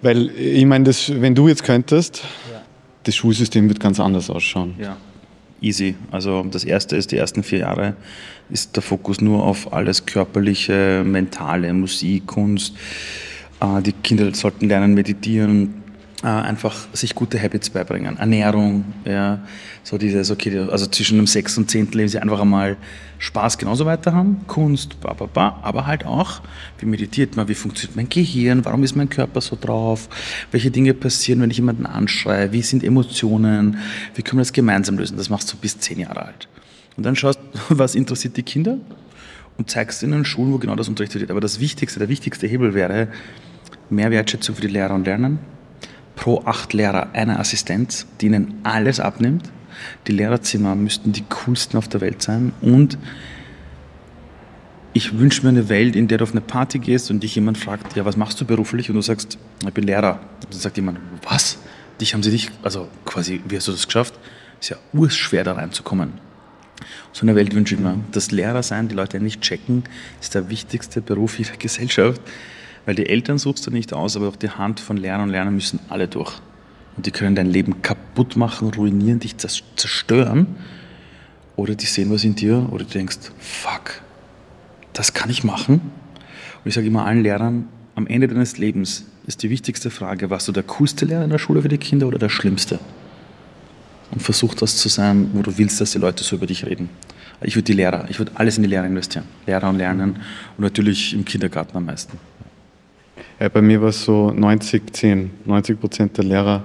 Weil, 0.00 0.30
ich 0.30 0.64
meine, 0.64 0.86
wenn 0.86 1.34
du 1.34 1.48
jetzt 1.48 1.64
könntest, 1.64 2.22
ja 2.52 2.58
das 3.08 3.16
Schulsystem 3.16 3.68
wird 3.68 3.80
ganz 3.80 3.98
anders 4.00 4.28
ausschauen. 4.28 4.74
Ja, 4.78 4.96
easy. 5.60 5.94
Also 6.10 6.42
das 6.42 6.64
erste 6.64 6.96
ist, 6.96 7.12
die 7.12 7.16
ersten 7.16 7.42
vier 7.42 7.60
Jahre 7.60 7.94
ist 8.50 8.76
der 8.76 8.82
Fokus 8.82 9.20
nur 9.20 9.44
auf 9.44 9.72
alles 9.72 10.06
körperliche, 10.06 11.02
mentale, 11.04 11.72
Musik, 11.72 12.26
Kunst. 12.26 12.76
Äh, 13.60 13.82
die 13.82 13.92
Kinder 13.92 14.34
sollten 14.34 14.68
lernen, 14.68 14.94
meditieren, 14.94 15.82
einfach 16.22 16.88
sich 16.92 17.14
gute 17.14 17.40
Habits 17.40 17.70
beibringen. 17.70 18.18
Ernährung, 18.18 18.84
ja, 19.04 19.40
so 19.84 19.98
dieses, 19.98 20.30
okay, 20.30 20.66
also 20.70 20.86
zwischen 20.86 21.16
dem 21.16 21.28
sechs 21.28 21.56
und 21.56 21.70
zehnten 21.70 22.08
sie 22.08 22.18
einfach 22.18 22.40
einmal 22.40 22.76
Spaß 23.20 23.58
genauso 23.58 23.86
weiter 23.86 24.12
haben, 24.12 24.40
Kunst, 24.46 25.00
ba, 25.00 25.12
ba, 25.12 25.26
ba, 25.26 25.60
aber 25.62 25.86
halt 25.86 26.04
auch, 26.04 26.40
wie 26.78 26.86
meditiert 26.86 27.36
man, 27.36 27.48
wie 27.48 27.54
funktioniert 27.54 27.96
mein 27.96 28.08
Gehirn, 28.08 28.64
warum 28.64 28.82
ist 28.82 28.96
mein 28.96 29.08
Körper 29.08 29.40
so 29.40 29.56
drauf, 29.60 30.08
welche 30.50 30.70
Dinge 30.70 30.94
passieren, 30.94 31.40
wenn 31.40 31.50
ich 31.50 31.58
jemanden 31.58 31.86
anschreie, 31.86 32.52
wie 32.52 32.62
sind 32.62 32.82
Emotionen, 32.82 33.78
wie 34.14 34.22
können 34.22 34.38
wir 34.38 34.42
das 34.42 34.52
gemeinsam 34.52 34.98
lösen, 34.98 35.16
das 35.16 35.30
machst 35.30 35.52
du 35.52 35.56
bis 35.56 35.78
zehn 35.78 36.00
Jahre 36.00 36.26
alt. 36.26 36.48
Und 36.96 37.06
dann 37.06 37.14
schaust, 37.14 37.38
was 37.68 37.94
interessiert 37.94 38.36
die 38.36 38.42
Kinder 38.42 38.78
und 39.56 39.70
zeigst 39.70 40.02
ihnen 40.02 40.24
Schulen, 40.24 40.52
wo 40.52 40.58
genau 40.58 40.74
das 40.74 40.88
unterrichtet 40.88 41.20
wird. 41.20 41.30
Aber 41.30 41.40
das 41.40 41.60
Wichtigste, 41.60 42.00
der 42.00 42.08
wichtigste 42.08 42.46
Hebel 42.46 42.74
wäre 42.74 43.08
mehr 43.90 44.10
Wertschätzung 44.10 44.56
für 44.56 44.62
die 44.62 44.68
Lehrer 44.68 44.94
und 44.94 45.06
Lernen, 45.06 45.38
pro 46.18 46.42
acht 46.44 46.72
Lehrer 46.72 47.10
eine 47.12 47.38
Assistenz, 47.38 48.06
die 48.20 48.26
ihnen 48.26 48.60
alles 48.64 48.98
abnimmt. 48.98 49.50
Die 50.08 50.12
Lehrerzimmer 50.12 50.74
müssten 50.74 51.12
die 51.12 51.22
coolsten 51.22 51.78
auf 51.78 51.86
der 51.86 52.00
Welt 52.00 52.20
sein. 52.20 52.52
Und 52.60 52.98
ich 54.92 55.16
wünsche 55.16 55.42
mir 55.42 55.50
eine 55.50 55.68
Welt, 55.68 55.94
in 55.94 56.08
der 56.08 56.18
du 56.18 56.24
auf 56.24 56.32
eine 56.32 56.40
Party 56.40 56.80
gehst 56.80 57.12
und 57.12 57.22
dich 57.22 57.36
jemand 57.36 57.56
fragt, 57.56 57.94
ja, 57.94 58.04
was 58.04 58.16
machst 58.16 58.40
du 58.40 58.44
beruflich? 58.44 58.90
Und 58.90 58.96
du 58.96 59.02
sagst, 59.02 59.38
ich 59.64 59.72
bin 59.72 59.84
Lehrer. 59.84 60.14
Und 60.44 60.52
dann 60.52 60.60
sagt 60.60 60.76
jemand, 60.76 60.98
was? 61.22 61.58
Dich 62.00 62.14
haben 62.14 62.24
sie 62.24 62.32
nicht, 62.32 62.50
also 62.64 62.88
quasi, 63.04 63.40
wie 63.46 63.56
hast 63.56 63.68
du 63.68 63.72
das 63.72 63.86
geschafft? 63.86 64.18
Ist 64.60 64.70
ja 64.70 64.76
urschwer 64.92 65.44
da 65.44 65.52
reinzukommen. 65.52 66.14
So 67.12 67.22
eine 67.22 67.36
Welt 67.36 67.54
wünsche 67.54 67.76
ich 67.76 67.80
mir. 67.80 67.96
Das 68.10 68.32
Lehrer 68.32 68.64
sein, 68.64 68.88
die 68.88 68.96
Leute 68.96 69.20
nicht 69.20 69.40
checken, 69.40 69.84
ist 70.20 70.34
der 70.34 70.50
wichtigste 70.50 71.00
Beruf 71.00 71.38
jeder 71.38 71.56
Gesellschaft. 71.56 72.20
Weil 72.88 72.94
die 72.94 73.06
Eltern 73.06 73.36
suchst 73.36 73.66
du 73.66 73.70
nicht 73.70 73.92
aus, 73.92 74.16
aber 74.16 74.28
auch 74.28 74.36
die 74.36 74.48
Hand 74.48 74.80
von 74.80 74.96
Lerner 74.96 75.24
und 75.24 75.28
Lerner 75.28 75.50
müssen 75.50 75.78
alle 75.90 76.08
durch. 76.08 76.32
Und 76.96 77.04
die 77.04 77.10
können 77.10 77.36
dein 77.36 77.50
Leben 77.50 77.82
kaputt 77.82 78.34
machen, 78.34 78.70
ruinieren, 78.70 79.20
dich 79.20 79.36
zerstören. 79.36 80.46
Oder 81.54 81.74
die 81.74 81.84
sehen 81.84 82.10
was 82.10 82.24
in 82.24 82.34
dir 82.34 82.66
oder 82.72 82.84
du 82.84 82.90
denkst, 82.90 83.18
fuck, 83.38 84.00
das 84.94 85.12
kann 85.12 85.28
ich 85.28 85.44
machen. 85.44 85.74
Und 85.74 86.64
ich 86.64 86.72
sage 86.72 86.86
immer 86.86 87.04
allen 87.04 87.22
Lehrern, 87.22 87.68
am 87.94 88.06
Ende 88.06 88.26
deines 88.26 88.56
Lebens 88.56 89.04
ist 89.26 89.42
die 89.42 89.50
wichtigste 89.50 89.90
Frage, 89.90 90.30
warst 90.30 90.48
du 90.48 90.52
der 90.52 90.62
coolste 90.62 91.04
Lehrer 91.04 91.24
in 91.24 91.30
der 91.30 91.38
Schule 91.38 91.60
für 91.60 91.68
die 91.68 91.76
Kinder 91.76 92.06
oder 92.06 92.18
der 92.18 92.30
schlimmste? 92.30 92.78
Und 94.12 94.22
versuch 94.22 94.54
das 94.54 94.78
zu 94.78 94.88
sein, 94.88 95.28
wo 95.34 95.42
du 95.42 95.58
willst, 95.58 95.78
dass 95.82 95.90
die 95.90 95.98
Leute 95.98 96.24
so 96.24 96.36
über 96.36 96.46
dich 96.46 96.64
reden. 96.64 96.88
Ich 97.42 97.54
würde 97.54 97.64
die 97.64 97.74
Lehrer, 97.74 98.06
ich 98.08 98.18
würde 98.18 98.32
alles 98.36 98.56
in 98.56 98.62
die 98.62 98.70
Lehrer 98.70 98.86
investieren. 98.86 99.26
Lehrer 99.46 99.68
und 99.68 99.76
Lernen 99.76 100.16
und 100.56 100.64
natürlich 100.64 101.12
im 101.12 101.26
Kindergarten 101.26 101.76
am 101.76 101.84
meisten. 101.84 102.18
Ja, 103.40 103.48
bei 103.48 103.62
mir 103.62 103.80
war 103.80 103.90
es 103.90 104.04
so 104.04 104.30
90, 104.30 104.92
10. 104.92 105.30
90 105.44 105.80
Prozent 105.80 106.16
der 106.16 106.24
Lehrer 106.24 106.64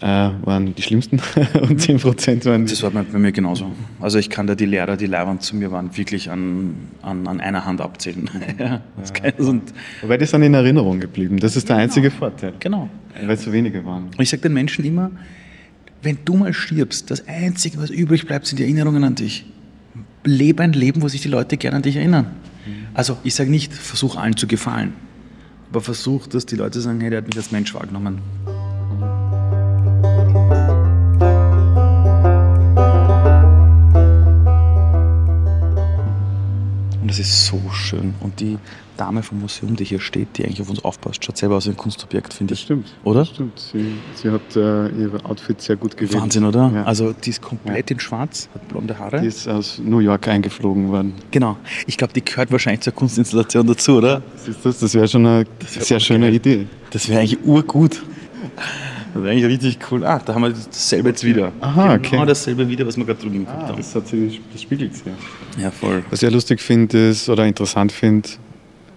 äh, 0.00 0.06
waren 0.06 0.74
die 0.74 0.82
schlimmsten 0.82 1.20
und 1.62 1.80
10 1.80 1.98
Prozent 1.98 2.44
waren 2.46 2.64
die. 2.66 2.72
Das 2.72 2.82
war 2.82 2.90
bei, 2.90 3.18
mir 3.18 3.32
genauso. 3.32 3.70
Also 4.00 4.18
ich 4.18 4.30
kann 4.30 4.46
da 4.46 4.54
die 4.54 4.66
Lehrer, 4.66 4.96
die 4.96 5.06
Lehrwand 5.06 5.42
zu 5.42 5.56
mir 5.56 5.70
waren, 5.70 5.96
wirklich 5.96 6.30
an, 6.30 6.74
an, 7.02 7.26
an 7.26 7.40
einer 7.40 7.64
Hand 7.64 7.80
abzählen. 7.80 8.28
ja, 8.58 8.80
das 8.96 9.46
und 9.46 9.72
Wobei 10.02 10.18
die 10.18 10.26
sind 10.26 10.42
in 10.42 10.54
Erinnerung 10.54 11.00
geblieben. 11.00 11.38
Das 11.38 11.56
ist 11.56 11.68
der 11.68 11.76
einzige 11.76 12.10
Vorteil. 12.10 12.54
genau. 12.60 12.88
Weil 13.14 13.30
es 13.30 13.42
so 13.42 13.52
wenige 13.52 13.84
waren. 13.84 14.04
Und 14.04 14.20
ich 14.20 14.30
sage 14.30 14.42
den 14.42 14.54
Menschen 14.54 14.84
immer, 14.84 15.10
wenn 16.02 16.18
du 16.24 16.34
mal 16.34 16.52
stirbst, 16.54 17.10
das 17.10 17.26
Einzige, 17.28 17.78
was 17.78 17.90
übrig 17.90 18.26
bleibt, 18.26 18.46
sind 18.46 18.58
die 18.58 18.62
Erinnerungen 18.62 19.04
an 19.04 19.14
dich. 19.14 19.44
Lebe 20.24 20.62
ein 20.62 20.72
Leben, 20.72 21.02
wo 21.02 21.08
sich 21.08 21.20
die 21.20 21.28
Leute 21.28 21.56
gerne 21.56 21.76
an 21.76 21.82
dich 21.82 21.96
erinnern. 21.96 22.26
Also 22.94 23.18
ich 23.24 23.34
sage 23.34 23.50
nicht, 23.50 23.72
versuch 23.72 24.16
allen 24.16 24.36
zu 24.36 24.46
gefallen, 24.46 24.92
aber 25.70 25.80
versuch, 25.80 26.26
dass 26.26 26.46
die 26.46 26.56
Leute 26.56 26.80
sagen, 26.80 27.00
hey, 27.00 27.10
der 27.10 27.18
hat 27.18 27.26
mich 27.26 27.36
als 27.36 27.52
Mensch 27.52 27.72
wahrgenommen. 27.74 28.20
Und 37.00 37.10
das 37.10 37.18
ist 37.18 37.46
so 37.46 37.60
schön. 37.72 38.14
Und 38.20 38.40
die 38.40 38.58
Dame 38.96 39.22
vom 39.22 39.40
Museum, 39.40 39.76
die 39.76 39.84
hier 39.84 40.00
steht, 40.00 40.36
die 40.36 40.44
eigentlich 40.44 40.60
auf 40.60 40.68
uns 40.68 40.84
aufpasst, 40.84 41.24
schaut 41.24 41.38
selber 41.38 41.56
aus 41.56 41.66
wie 41.66 41.70
ein 41.70 41.76
Kunstobjekt, 41.76 42.34
finde 42.34 42.52
ich. 42.52 42.60
Stimmt. 42.60 42.88
Oder? 43.04 43.24
Stimmt. 43.24 43.58
Sie, 43.58 43.94
sie 44.14 44.30
hat 44.30 44.54
äh, 44.54 44.88
ihre 44.88 45.24
Outfits 45.24 45.64
sehr 45.64 45.76
gut 45.76 45.96
gewählt. 45.96 46.20
Wahnsinn, 46.20 46.44
oder? 46.44 46.70
Ja. 46.74 46.84
Also 46.84 47.14
die 47.14 47.30
ist 47.30 47.40
komplett 47.40 47.90
in 47.90 47.98
schwarz, 47.98 48.50
hat 48.54 48.68
blonde 48.68 48.98
Haare. 48.98 49.22
die 49.22 49.28
ist 49.28 49.48
aus 49.48 49.80
New 49.82 50.00
York 50.00 50.28
eingeflogen 50.28 50.88
worden. 50.88 51.14
Genau. 51.30 51.56
Ich 51.86 51.96
glaube, 51.96 52.12
die 52.12 52.22
gehört 52.24 52.52
wahrscheinlich 52.52 52.82
zur 52.82 52.92
Kunstinstallation 52.92 53.66
dazu, 53.66 53.96
oder? 53.96 54.22
Siehst 54.36 54.58
du 54.62 54.68
das? 54.68 54.80
Das 54.80 54.94
wäre 54.94 55.08
schon 55.08 55.24
eine 55.26 55.46
wär 55.46 55.82
sehr 55.82 56.00
schöne 56.00 56.26
urgeil. 56.26 56.36
Idee. 56.36 56.66
Das 56.90 57.08
wäre 57.08 57.20
eigentlich 57.20 57.42
urgut. 57.44 58.02
Das 59.12 59.22
wäre 59.22 59.32
eigentlich 59.32 59.46
richtig 59.46 59.78
cool. 59.90 60.04
Ah, 60.04 60.20
da 60.24 60.34
haben 60.34 60.42
wir 60.42 60.50
dasselbe 60.50 61.08
jetzt 61.08 61.24
wieder. 61.24 61.52
Aha, 61.60 61.96
Genau 61.96 62.18
okay. 62.18 62.26
dasselbe 62.26 62.68
wieder, 62.68 62.86
was 62.86 62.96
wir 62.96 63.04
gerade 63.04 63.20
drüben 63.20 63.40
geguckt 63.44 63.62
haben. 63.62 63.76
Das, 63.76 63.94
hat 63.94 64.04
das 64.04 64.62
spiegelt 64.62 64.94
sie. 64.94 65.10
Ja, 65.60 65.70
voll. 65.70 66.04
Was 66.10 66.22
ich 66.22 66.28
ja 66.28 66.32
lustig 66.32 66.60
finde 66.60 67.08
ist, 67.10 67.28
oder 67.28 67.44
interessant 67.46 67.90
finde, 67.92 68.28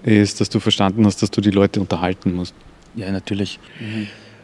ist, 0.03 0.39
dass 0.39 0.49
du 0.49 0.59
verstanden 0.59 1.05
hast, 1.05 1.21
dass 1.21 1.31
du 1.31 1.41
die 1.41 1.49
Leute 1.51 1.79
unterhalten 1.79 2.33
musst. 2.33 2.53
Ja, 2.95 3.11
natürlich. 3.11 3.59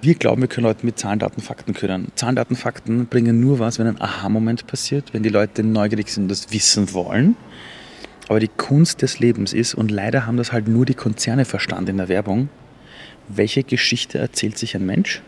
Wir 0.01 0.15
glauben, 0.15 0.41
wir 0.41 0.47
können 0.47 0.65
Leute 0.65 0.85
mit 0.85 0.97
Zahlen, 0.97 1.19
Daten, 1.19 1.41
Fakten 1.41 1.73
können. 1.73 2.07
Zahlen, 2.15 2.35
Daten, 2.35 2.55
Fakten 2.55 3.05
bringen 3.07 3.39
nur 3.39 3.59
was, 3.59 3.77
wenn 3.79 3.87
ein 3.87 4.01
Aha-Moment 4.01 4.65
passiert, 4.65 5.13
wenn 5.13 5.23
die 5.23 5.29
Leute 5.29 5.61
neugierig 5.61 6.09
sind 6.09 6.23
und 6.23 6.29
das 6.29 6.51
wissen 6.51 6.93
wollen. 6.93 7.35
Aber 8.29 8.39
die 8.39 8.47
Kunst 8.47 9.01
des 9.01 9.19
Lebens 9.19 9.53
ist, 9.53 9.73
und 9.73 9.91
leider 9.91 10.25
haben 10.25 10.37
das 10.37 10.51
halt 10.51 10.67
nur 10.67 10.85
die 10.85 10.93
Konzerne 10.93 11.45
verstanden 11.45 11.91
in 11.91 11.97
der 11.97 12.07
Werbung, 12.09 12.47
welche 13.27 13.63
Geschichte 13.63 14.17
erzählt 14.17 14.57
sich 14.57 14.75
ein 14.75 14.85
Mensch, 14.85 15.21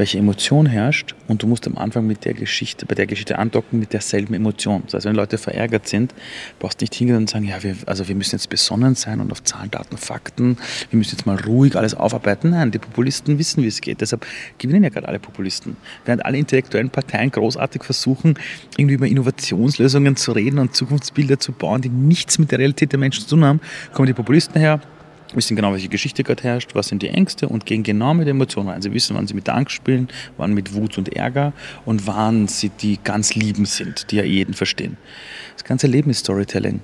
welche 0.00 0.16
Emotion 0.16 0.64
herrscht 0.64 1.14
und 1.28 1.42
du 1.42 1.46
musst 1.46 1.66
am 1.66 1.76
Anfang 1.76 2.06
mit 2.06 2.24
der 2.24 2.32
Geschichte, 2.32 2.86
bei 2.86 2.94
der 2.94 3.06
Geschichte 3.06 3.38
andocken 3.38 3.78
mit 3.78 3.92
derselben 3.92 4.32
Emotion. 4.32 4.82
Das 4.86 4.94
heißt, 4.94 5.04
wenn 5.04 5.14
Leute 5.14 5.36
verärgert 5.36 5.86
sind, 5.86 6.14
brauchst 6.58 6.80
du 6.80 6.84
nicht 6.84 6.94
hingehen 6.94 7.18
und 7.18 7.28
sagen, 7.28 7.44
ja, 7.44 7.62
wir, 7.62 7.76
also 7.84 8.08
wir 8.08 8.14
müssen 8.14 8.36
jetzt 8.36 8.48
besonnen 8.48 8.94
sein 8.94 9.20
und 9.20 9.30
auf 9.30 9.44
Zahlen, 9.44 9.70
Daten, 9.70 9.98
Fakten, 9.98 10.56
wir 10.88 10.96
müssen 10.96 11.16
jetzt 11.16 11.26
mal 11.26 11.38
ruhig 11.38 11.76
alles 11.76 11.94
aufarbeiten. 11.94 12.48
Nein, 12.48 12.70
die 12.70 12.78
Populisten 12.78 13.38
wissen, 13.38 13.62
wie 13.62 13.66
es 13.66 13.82
geht. 13.82 14.00
Deshalb 14.00 14.26
gewinnen 14.56 14.84
ja 14.84 14.88
gerade 14.88 15.06
alle 15.06 15.18
Populisten. 15.18 15.76
Während 16.06 16.24
alle 16.24 16.38
intellektuellen 16.38 16.88
Parteien 16.88 17.30
großartig 17.30 17.84
versuchen, 17.84 18.38
irgendwie 18.78 18.94
über 18.94 19.06
Innovationslösungen 19.06 20.16
zu 20.16 20.32
reden 20.32 20.58
und 20.60 20.74
Zukunftsbilder 20.74 21.38
zu 21.38 21.52
bauen, 21.52 21.82
die 21.82 21.90
nichts 21.90 22.38
mit 22.38 22.50
der 22.52 22.58
Realität 22.58 22.92
der 22.92 22.98
Menschen 22.98 23.24
zu 23.24 23.36
tun 23.36 23.44
haben, 23.44 23.60
kommen 23.92 24.06
die 24.06 24.14
Populisten 24.14 24.58
her, 24.58 24.80
wissen 25.36 25.56
genau, 25.56 25.72
welche 25.72 25.88
Geschichte 25.88 26.24
gerade 26.24 26.42
herrscht, 26.42 26.74
was 26.74 26.88
sind 26.88 27.02
die 27.02 27.08
Ängste 27.08 27.48
und 27.48 27.66
gehen 27.66 27.82
genau 27.82 28.14
mit 28.14 28.28
Emotionen 28.28 28.68
rein. 28.68 28.82
Sie 28.82 28.92
wissen, 28.92 29.16
wann 29.16 29.26
sie 29.26 29.34
mit 29.34 29.46
der 29.46 29.54
Angst 29.54 29.72
spielen, 29.72 30.08
wann 30.36 30.54
mit 30.54 30.74
Wut 30.74 30.98
und 30.98 31.14
Ärger 31.14 31.52
und 31.84 32.06
wann 32.06 32.48
sie 32.48 32.70
die 32.70 32.98
ganz 33.02 33.34
Lieben 33.34 33.64
sind, 33.64 34.10
die 34.10 34.16
ja 34.16 34.24
jeden 34.24 34.54
verstehen. 34.54 34.96
Das 35.54 35.64
ganze 35.64 35.86
Leben 35.86 36.10
ist 36.10 36.20
Storytelling. 36.20 36.80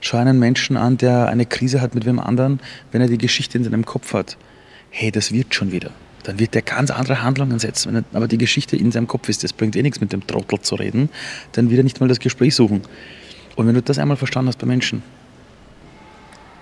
Schau 0.00 0.18
einen 0.18 0.38
Menschen 0.38 0.76
an, 0.76 0.98
der 0.98 1.28
eine 1.28 1.46
Krise 1.46 1.80
hat 1.80 1.94
mit 1.94 2.06
wem 2.06 2.20
anderen, 2.20 2.60
wenn 2.92 3.00
er 3.00 3.08
die 3.08 3.18
Geschichte 3.18 3.58
in 3.58 3.64
seinem 3.64 3.84
Kopf 3.84 4.12
hat. 4.12 4.36
Hey, 4.90 5.10
das 5.10 5.32
wird 5.32 5.54
schon 5.54 5.72
wieder. 5.72 5.90
Dann 6.22 6.38
wird 6.38 6.56
er 6.56 6.62
ganz 6.62 6.90
andere 6.90 7.22
Handlungen 7.22 7.58
setzen. 7.58 7.88
Wenn 7.88 8.02
er, 8.02 8.04
aber 8.12 8.28
die 8.28 8.38
Geschichte 8.38 8.76
in 8.76 8.92
seinem 8.92 9.06
Kopf 9.06 9.28
ist, 9.28 9.44
das 9.44 9.52
bringt 9.52 9.76
eh 9.76 9.82
nichts 9.82 10.00
mit 10.00 10.12
dem 10.12 10.26
Trottel 10.26 10.60
zu 10.60 10.74
reden, 10.74 11.08
dann 11.52 11.70
wird 11.70 11.80
er 11.80 11.84
nicht 11.84 12.00
mal 12.00 12.08
das 12.08 12.20
Gespräch 12.20 12.54
suchen. 12.54 12.82
Und 13.54 13.66
wenn 13.66 13.74
du 13.74 13.82
das 13.82 13.98
einmal 13.98 14.16
verstanden 14.16 14.48
hast 14.48 14.58
bei 14.58 14.66
Menschen, 14.66 15.02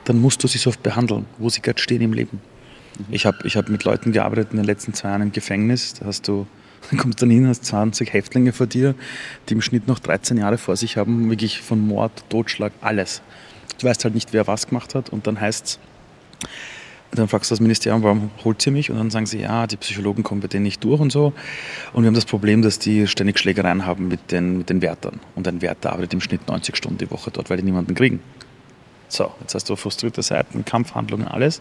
dann 0.05 0.21
musst 0.21 0.43
du 0.43 0.49
sie 0.49 0.59
so 0.59 0.73
behandeln, 0.83 1.27
wo 1.39 1.49
sie 1.49 1.63
gerade 1.63 1.81
stehen 1.81 2.01
im 2.03 2.13
Leben. 2.13 2.41
Ich 3.11 3.27
habe 3.27 3.39
ich 3.45 3.57
hab 3.57 3.69
mit 3.69 3.85
Leuten 3.85 4.13
gearbeitet 4.13 4.49
in 4.53 4.59
den 4.59 4.67
letzten 4.67 4.95
zwei 4.95 5.09
Jahren 5.09 5.23
im 5.23 5.33
Gefängnis. 5.33 5.95
Da 5.95 6.07
hast 6.07 6.29
du, 6.29 6.47
dann 6.91 6.99
kommst 6.99 7.21
du 7.21 7.27
dann 7.27 7.31
hin, 7.31 7.49
hast 7.49 7.65
20 7.65 8.13
Häftlinge 8.13 8.53
vor 8.53 8.67
dir, 8.67 8.95
die 9.49 9.55
im 9.55 9.63
Schnitt 9.63 9.89
noch 9.89 9.99
13 9.99 10.37
Jahre 10.37 10.59
vor 10.59 10.77
sich 10.77 10.97
haben, 10.97 11.29
wirklich 11.31 11.61
von 11.61 11.81
Mord, 11.81 12.25
Totschlag, 12.29 12.73
alles. 12.81 13.23
Du 13.79 13.87
weißt 13.87 14.05
halt 14.05 14.15
nicht, 14.15 14.33
wer 14.33 14.47
was 14.47 14.69
gemacht 14.69 14.95
hat 14.95 15.11
und 15.11 15.27
dann 15.27 15.41
heißt 15.41 15.67
es, 15.67 15.79
dann 17.11 17.29
fragst 17.29 17.51
du 17.51 17.53
das 17.53 17.61
Ministerium, 17.61 18.03
warum 18.03 18.31
holt 18.45 18.61
sie 18.61 18.71
mich? 18.71 18.91
Und 18.91 18.97
dann 18.97 19.11
sagen 19.11 19.27
sie, 19.27 19.39
ja, 19.41 19.67
die 19.67 19.77
Psychologen 19.77 20.25
kommen 20.25 20.41
bei 20.41 20.49
denen 20.49 20.65
nicht 20.65 20.83
durch 20.83 21.01
und 21.01 21.13
so. 21.13 21.33
Und 21.93 22.03
wir 22.03 22.09
haben 22.09 22.15
das 22.15 22.25
Problem, 22.25 22.63
dass 22.63 22.81
die 22.81 23.07
ständig 23.07 23.39
Schlägereien 23.39 23.87
haben 23.87 24.09
mit 24.09 24.33
den, 24.33 24.59
mit 24.59 24.69
den 24.69 24.83
Wärtern. 24.83 25.21
Und 25.37 25.47
ein 25.47 25.63
Wärter 25.63 25.93
arbeitet 25.93 26.15
im 26.15 26.21
Schnitt 26.21 26.49
90 26.49 26.77
Stunden 26.77 26.99
die 26.99 27.11
Woche 27.11 27.31
dort, 27.31 27.51
weil 27.51 27.57
die 27.59 27.63
niemanden 27.63 27.95
kriegen. 27.95 28.21
So, 29.15 29.31
jetzt 29.41 29.55
hast 29.55 29.71
du 29.71 29.77
frustrierte 29.77 30.23
Seiten, 30.23 30.65
Kampfhandlungen, 30.65 31.29
alles. 31.29 31.61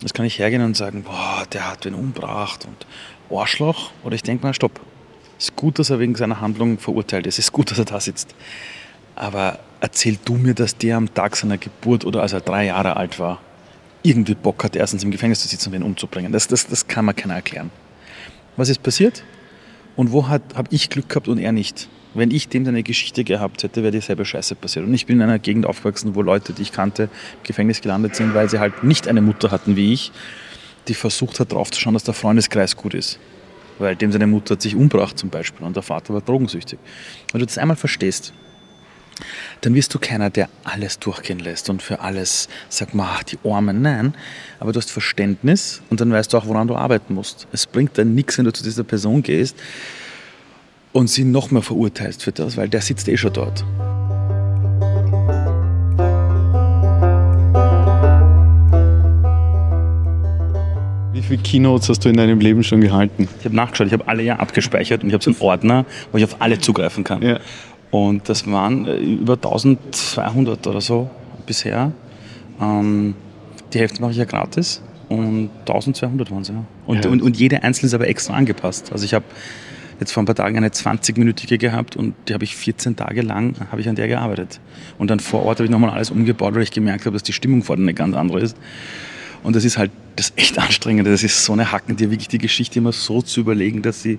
Jetzt 0.00 0.12
kann 0.12 0.26
ich 0.26 0.38
hergehen 0.38 0.60
und 0.60 0.76
sagen, 0.76 1.02
boah, 1.02 1.44
der 1.50 1.70
hat 1.70 1.86
wen 1.86 1.94
umgebracht 1.94 2.66
und 2.66 2.86
Arschloch. 3.34 3.90
Oder 4.04 4.16
ich 4.16 4.22
denke 4.22 4.44
mal, 4.44 4.52
stopp. 4.52 4.78
Ist 5.38 5.56
gut, 5.56 5.78
dass 5.78 5.88
er 5.88 5.98
wegen 5.98 6.14
seiner 6.14 6.42
Handlung 6.42 6.78
verurteilt 6.78 7.26
ist. 7.26 7.38
Ist 7.38 7.52
gut, 7.52 7.70
dass 7.70 7.78
er 7.78 7.86
da 7.86 7.98
sitzt. 8.00 8.34
Aber 9.16 9.60
erzähl 9.80 10.18
du 10.22 10.34
mir, 10.34 10.52
dass 10.52 10.76
der 10.76 10.98
am 10.98 11.14
Tag 11.14 11.36
seiner 11.36 11.56
Geburt 11.56 12.04
oder 12.04 12.20
als 12.20 12.34
er 12.34 12.40
drei 12.42 12.66
Jahre 12.66 12.98
alt 12.98 13.18
war, 13.18 13.40
irgendwie 14.02 14.34
Bock 14.34 14.62
hat, 14.62 14.76
erstens 14.76 15.02
im 15.02 15.10
Gefängnis 15.10 15.40
zu 15.40 15.48
sitzen 15.48 15.70
und 15.70 15.72
wen 15.72 15.82
umzubringen. 15.82 16.32
Das, 16.32 16.48
das, 16.48 16.66
das 16.66 16.86
kann 16.86 17.06
mir 17.06 17.14
keiner 17.14 17.34
erklären. 17.34 17.70
Was 18.58 18.68
ist 18.68 18.82
passiert? 18.82 19.24
Und 19.96 20.12
wo 20.12 20.28
habe 20.28 20.44
ich 20.68 20.90
Glück 20.90 21.08
gehabt 21.08 21.28
und 21.28 21.38
er 21.38 21.52
nicht? 21.52 21.88
Wenn 22.14 22.30
ich 22.30 22.48
dem 22.48 22.64
seine 22.64 22.82
Geschichte 22.82 23.22
gehabt 23.22 23.62
hätte, 23.62 23.82
wäre 23.82 23.92
dieselbe 23.92 24.24
Scheiße 24.24 24.54
passiert. 24.54 24.86
Und 24.86 24.94
ich 24.94 25.06
bin 25.06 25.16
in 25.16 25.22
einer 25.22 25.38
Gegend 25.38 25.66
aufgewachsen, 25.66 26.14
wo 26.14 26.22
Leute, 26.22 26.52
die 26.52 26.62
ich 26.62 26.72
kannte, 26.72 27.04
im 27.04 27.42
Gefängnis 27.44 27.80
gelandet 27.80 28.16
sind, 28.16 28.34
weil 28.34 28.48
sie 28.48 28.58
halt 28.58 28.82
nicht 28.82 29.08
eine 29.08 29.20
Mutter 29.20 29.50
hatten 29.50 29.76
wie 29.76 29.92
ich, 29.92 30.10
die 30.88 30.94
versucht 30.94 31.38
hat, 31.38 31.52
drauf 31.52 31.70
zu 31.70 31.80
schauen, 31.80 31.94
dass 31.94 32.04
der 32.04 32.14
Freundeskreis 32.14 32.76
gut 32.76 32.94
ist. 32.94 33.18
Weil 33.78 33.94
dem 33.94 34.10
seine 34.10 34.26
Mutter 34.26 34.54
hat 34.54 34.62
sich 34.62 34.74
umgebracht 34.74 35.18
zum 35.18 35.30
Beispiel 35.30 35.64
und 35.64 35.76
der 35.76 35.82
Vater 35.82 36.14
war 36.14 36.20
drogensüchtig. 36.20 36.78
Wenn 37.32 37.40
du 37.40 37.46
das 37.46 37.58
einmal 37.58 37.76
verstehst, 37.76 38.32
dann 39.60 39.74
wirst 39.74 39.92
du 39.94 39.98
keiner, 39.98 40.30
der 40.30 40.48
alles 40.64 40.98
durchgehen 40.98 41.40
lässt 41.40 41.68
und 41.68 41.82
für 41.82 42.00
alles 42.00 42.48
sagt, 42.68 42.92
ach, 42.96 43.22
die 43.24 43.38
Armen, 43.44 43.82
nein. 43.82 44.14
Aber 44.60 44.72
du 44.72 44.78
hast 44.78 44.90
Verständnis 44.90 45.82
und 45.90 46.00
dann 46.00 46.10
weißt 46.10 46.32
du 46.32 46.38
auch, 46.38 46.46
woran 46.46 46.68
du 46.68 46.76
arbeiten 46.76 47.14
musst. 47.14 47.46
Es 47.52 47.66
bringt 47.66 47.98
dann 47.98 48.14
nichts, 48.14 48.38
wenn 48.38 48.44
du 48.44 48.52
zu 48.52 48.62
dieser 48.62 48.84
Person 48.84 49.22
gehst 49.22 49.56
und 50.92 51.08
sie 51.08 51.24
noch 51.24 51.50
mehr 51.50 51.62
verurteilst 51.62 52.22
für 52.22 52.32
das, 52.32 52.56
weil 52.56 52.68
der 52.68 52.80
sitzt 52.80 53.08
eh 53.08 53.16
schon 53.16 53.32
dort. 53.32 53.64
Wie 61.12 61.22
viele 61.22 61.42
Keynotes 61.42 61.88
hast 61.88 62.04
du 62.04 62.08
in 62.08 62.16
deinem 62.16 62.38
Leben 62.40 62.62
schon 62.62 62.80
gehalten? 62.80 63.28
Ich 63.38 63.44
habe 63.44 63.56
nachgeschaut, 63.56 63.88
ich 63.88 63.92
habe 63.92 64.06
alle 64.06 64.22
ja 64.22 64.36
abgespeichert 64.36 65.02
und 65.02 65.08
ich 65.08 65.14
habe 65.14 65.24
so 65.24 65.30
einen 65.30 65.40
Ordner, 65.40 65.84
wo 66.12 66.18
ich 66.18 66.24
auf 66.24 66.36
alle 66.40 66.58
zugreifen 66.58 67.02
kann. 67.04 67.22
Ja. 67.22 67.40
Und 67.90 68.28
das 68.28 68.46
waren 68.50 68.86
äh, 68.86 68.96
über 68.98 69.34
1200 69.34 70.66
oder 70.66 70.80
so 70.80 71.10
bisher. 71.46 71.92
Ähm, 72.60 73.14
die 73.72 73.78
Hälfte 73.78 74.00
mache 74.00 74.12
ich 74.12 74.18
ja 74.18 74.24
gratis 74.26 74.82
und 75.08 75.50
1200 75.60 76.30
waren 76.30 76.42
es 76.42 76.48
ja. 76.48 76.54
Und, 76.86 77.04
Ja. 77.04 77.10
und, 77.10 77.22
und 77.22 77.36
jede 77.38 77.62
einzelne 77.62 77.86
ist 77.88 77.94
aber 77.94 78.06
extra 78.08 78.34
angepasst. 78.34 78.92
Also 78.92 79.04
ich 79.04 79.14
habe 79.14 79.24
jetzt 80.00 80.12
vor 80.12 80.22
ein 80.22 80.26
paar 80.26 80.34
Tagen 80.34 80.56
eine 80.56 80.68
20-minütige 80.68 81.58
gehabt 81.58 81.96
und 81.96 82.14
die 82.28 82.34
habe 82.34 82.44
ich 82.44 82.56
14 82.56 82.96
Tage 82.96 83.22
lang 83.22 83.54
habe 83.70 83.80
ich 83.80 83.88
an 83.88 83.96
der 83.96 84.08
gearbeitet. 84.08 84.60
Und 84.98 85.10
dann 85.10 85.20
vor 85.20 85.44
Ort 85.44 85.58
habe 85.58 85.64
ich 85.64 85.70
nochmal 85.70 85.90
alles 85.90 86.10
umgebaut, 86.10 86.54
weil 86.54 86.62
ich 86.62 86.70
gemerkt 86.70 87.06
habe, 87.06 87.14
dass 87.14 87.22
die 87.22 87.32
Stimmung 87.32 87.62
vor 87.62 87.74
Ort 87.74 87.80
eine 87.80 87.94
ganz 87.94 88.14
andere 88.14 88.40
ist. 88.40 88.56
Und 89.42 89.54
das 89.54 89.64
ist 89.64 89.78
halt 89.78 89.92
das 90.16 90.32
echt 90.36 90.58
Anstrengende. 90.58 91.10
Das 91.10 91.22
ist 91.22 91.44
so 91.44 91.52
eine 91.52 91.70
Hacken, 91.70 91.96
dir 91.96 92.10
wirklich 92.10 92.28
die 92.28 92.38
Geschichte 92.38 92.80
immer 92.80 92.92
so 92.92 93.22
zu 93.22 93.40
überlegen, 93.40 93.82
dass 93.82 94.02
sie 94.02 94.18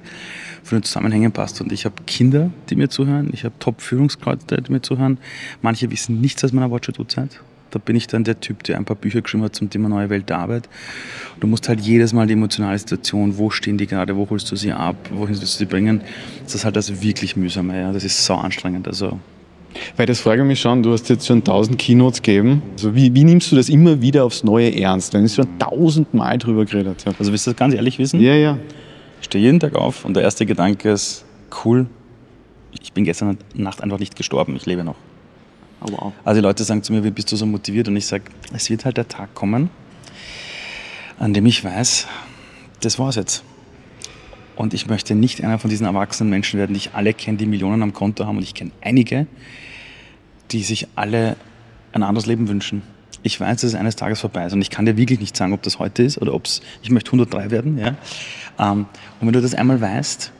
von 0.63 0.77
den 0.79 0.83
Zusammenhängen 0.83 1.31
passt. 1.31 1.59
Und 1.59 1.71
ich 1.73 1.85
habe 1.85 1.95
Kinder, 2.07 2.51
die 2.69 2.75
mir 2.75 2.89
zuhören. 2.89 3.29
Ich 3.33 3.43
habe 3.43 3.53
Top-Führungskräfte, 3.59 4.61
die 4.61 4.71
mir 4.71 4.81
zuhören. 4.81 5.17
Manche 5.61 5.91
wissen 5.91 6.21
nichts 6.21 6.43
aus 6.43 6.53
meiner 6.53 6.71
Watcher-Do-Zeit. 6.71 7.41
Da 7.71 7.79
bin 7.79 7.95
ich 7.95 8.07
dann 8.07 8.23
der 8.23 8.39
Typ, 8.39 8.63
der 8.63 8.77
ein 8.77 8.85
paar 8.85 8.95
Bücher 8.95 9.21
geschrieben 9.21 9.43
hat 9.43 9.55
zum 9.55 9.69
Thema 9.69 9.89
Neue 9.89 10.09
Welt 10.09 10.29
der 10.29 10.39
Arbeit. 10.39 10.67
Du 11.39 11.47
musst 11.47 11.69
halt 11.69 11.79
jedes 11.81 12.13
Mal 12.13 12.27
die 12.27 12.33
emotionale 12.33 12.77
Situation, 12.77 13.37
wo 13.37 13.49
stehen 13.49 13.77
die 13.77 13.87
gerade, 13.87 14.15
wo 14.15 14.29
holst 14.29 14.51
du 14.51 14.55
sie 14.55 14.71
ab, 14.71 14.95
wohin 15.11 15.39
willst 15.39 15.55
du 15.55 15.57
sie 15.59 15.65
bringen, 15.65 16.01
das 16.43 16.55
ist 16.55 16.65
halt 16.65 16.75
das 16.75 17.01
wirklich 17.01 17.35
mühsame. 17.35 17.79
Ja. 17.79 17.91
Das 17.91 18.03
ist 18.03 18.25
so 18.25 18.33
anstrengend. 18.33 18.87
Also 18.87 19.19
Weil 19.97 20.05
das 20.05 20.19
frage 20.19 20.41
ich 20.41 20.47
mich 20.47 20.59
schon, 20.59 20.81
du 20.83 20.91
hast 20.91 21.09
jetzt 21.09 21.27
schon 21.27 21.43
tausend 21.43 21.77
Keynotes 21.77 22.21
gegeben. 22.21 22.61
Also 22.73 22.95
wie, 22.95 23.13
wie 23.13 23.23
nimmst 23.23 23.51
du 23.51 23.55
das 23.55 23.69
immer 23.69 24.01
wieder 24.01 24.25
aufs 24.25 24.43
Neue 24.43 24.75
ernst, 24.75 25.13
wenn 25.13 25.25
ich 25.25 25.35
schon 25.35 25.47
tausendmal 25.59 26.37
drüber 26.37 26.65
geredet 26.65 27.05
habe? 27.05 27.15
Also 27.19 27.31
willst 27.31 27.45
du 27.45 27.51
das 27.51 27.57
ganz 27.57 27.73
ehrlich 27.73 27.99
wissen? 27.99 28.19
Ja, 28.19 28.33
ja. 28.33 28.57
Ich 29.19 29.25
stehe 29.25 29.43
jeden 29.43 29.59
Tag 29.59 29.75
auf 29.75 30.05
und 30.05 30.15
der 30.15 30.23
erste 30.23 30.45
Gedanke 30.45 30.89
ist, 30.91 31.25
cool, 31.63 31.87
ich 32.81 32.93
bin 32.93 33.03
gestern 33.03 33.37
Nacht 33.53 33.83
einfach 33.83 33.99
nicht 33.99 34.15
gestorben, 34.15 34.55
ich 34.55 34.65
lebe 34.65 34.83
noch. 34.83 34.95
Oh, 35.81 35.91
wow. 35.91 36.13
Also 36.25 36.41
die 36.41 36.43
Leute 36.43 36.63
sagen 36.63 36.83
zu 36.83 36.93
mir, 36.93 37.03
wie 37.03 37.11
bist 37.11 37.31
du 37.31 37.35
so 37.35 37.45
motiviert? 37.45 37.87
Und 37.87 37.95
ich 37.95 38.05
sage, 38.05 38.25
es 38.53 38.69
wird 38.69 38.85
halt 38.85 38.97
der 38.97 39.07
Tag 39.07 39.33
kommen, 39.33 39.69
an 41.17 41.33
dem 41.33 41.45
ich 41.45 41.63
weiß, 41.63 42.07
das 42.81 42.99
war's 42.99 43.15
jetzt. 43.15 43.43
Und 44.55 44.73
ich 44.73 44.87
möchte 44.87 45.15
nicht 45.15 45.41
einer 45.41 45.57
von 45.57 45.69
diesen 45.69 45.85
erwachsenen 45.85 46.29
Menschen 46.29 46.59
werden, 46.59 46.73
die 46.73 46.79
ich 46.79 46.93
alle 46.93 47.13
kenne, 47.13 47.37
die 47.37 47.45
Millionen 47.45 47.81
am 47.81 47.93
Konto 47.93 48.25
haben. 48.25 48.37
Und 48.37 48.43
ich 48.43 48.53
kenne 48.53 48.71
einige, 48.81 49.25
die 50.51 50.63
sich 50.63 50.87
alle 50.95 51.37
ein 51.93 52.03
anderes 52.03 52.25
Leben 52.25 52.49
wünschen. 52.49 52.81
Ich 53.23 53.39
weiß, 53.39 53.61
dass 53.61 53.71
es 53.71 53.75
eines 53.75 53.95
Tages 53.95 54.19
vorbei 54.19 54.45
ist. 54.45 54.53
Und 54.53 54.61
ich 54.61 54.69
kann 54.69 54.85
dir 54.85 54.97
wirklich 54.97 55.19
nicht 55.19 55.35
sagen, 55.37 55.53
ob 55.53 55.61
das 55.61 55.79
heute 55.79 56.03
ist 56.03 56.21
oder 56.21 56.33
ob 56.33 56.45
es, 56.45 56.61
ich 56.81 56.89
möchte 56.89 57.09
103 57.09 57.51
werden. 57.51 57.77
Ja? 57.77 57.95
Ähm, 58.59 58.85
und 59.19 59.27
wenn 59.27 59.33
du 59.33 59.41
das 59.41 59.55
einmal 59.55 59.79
weißt, 59.79 60.31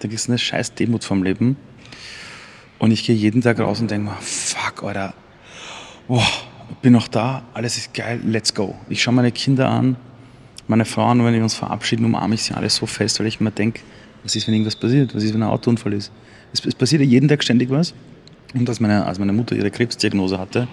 dann 0.00 0.10
gibt 0.10 0.20
es 0.20 0.28
eine 0.28 0.38
scheiß 0.38 0.74
Demut 0.74 1.02
vom 1.02 1.22
Leben. 1.24 1.56
Und 2.80 2.92
ich 2.92 3.04
gehe 3.04 3.14
jeden 3.14 3.42
Tag 3.42 3.60
raus 3.60 3.80
und 3.80 3.90
denke 3.90 4.10
mir, 4.10 4.16
fuck, 4.20 4.82
Alter, 4.82 5.12
boah, 6.08 6.26
bin 6.80 6.94
noch 6.94 7.08
da, 7.08 7.42
alles 7.52 7.76
ist 7.76 7.92
geil, 7.92 8.20
let's 8.24 8.54
go. 8.54 8.74
Ich 8.88 9.02
schaue 9.02 9.12
meine 9.14 9.30
Kinder 9.30 9.68
an, 9.68 9.96
meine 10.66 10.86
Frauen, 10.86 11.22
wenn 11.22 11.34
wir 11.34 11.42
uns 11.42 11.54
verabschieden, 11.54 12.06
umarme 12.06 12.34
ich 12.34 12.42
sie 12.42 12.54
alle 12.54 12.70
so 12.70 12.86
fest, 12.86 13.20
weil 13.20 13.26
ich 13.26 13.38
mir 13.38 13.50
denke, 13.50 13.80
was 14.22 14.34
ist, 14.34 14.46
wenn 14.46 14.54
irgendwas 14.54 14.76
passiert? 14.76 15.14
Was 15.14 15.22
ist, 15.22 15.34
wenn 15.34 15.42
ein 15.42 15.50
Autounfall 15.50 15.92
ist? 15.92 16.10
Es, 16.54 16.64
es 16.64 16.74
passiert 16.74 17.02
ja 17.02 17.06
jeden 17.06 17.28
Tag 17.28 17.44
ständig 17.44 17.68
was. 17.68 17.92
Und 18.54 18.66
als 18.66 18.80
meine, 18.80 19.04
als 19.04 19.18
meine 19.18 19.34
Mutter 19.34 19.54
ihre 19.54 19.70
Krebsdiagnose 19.70 20.38
hatte, 20.38 20.66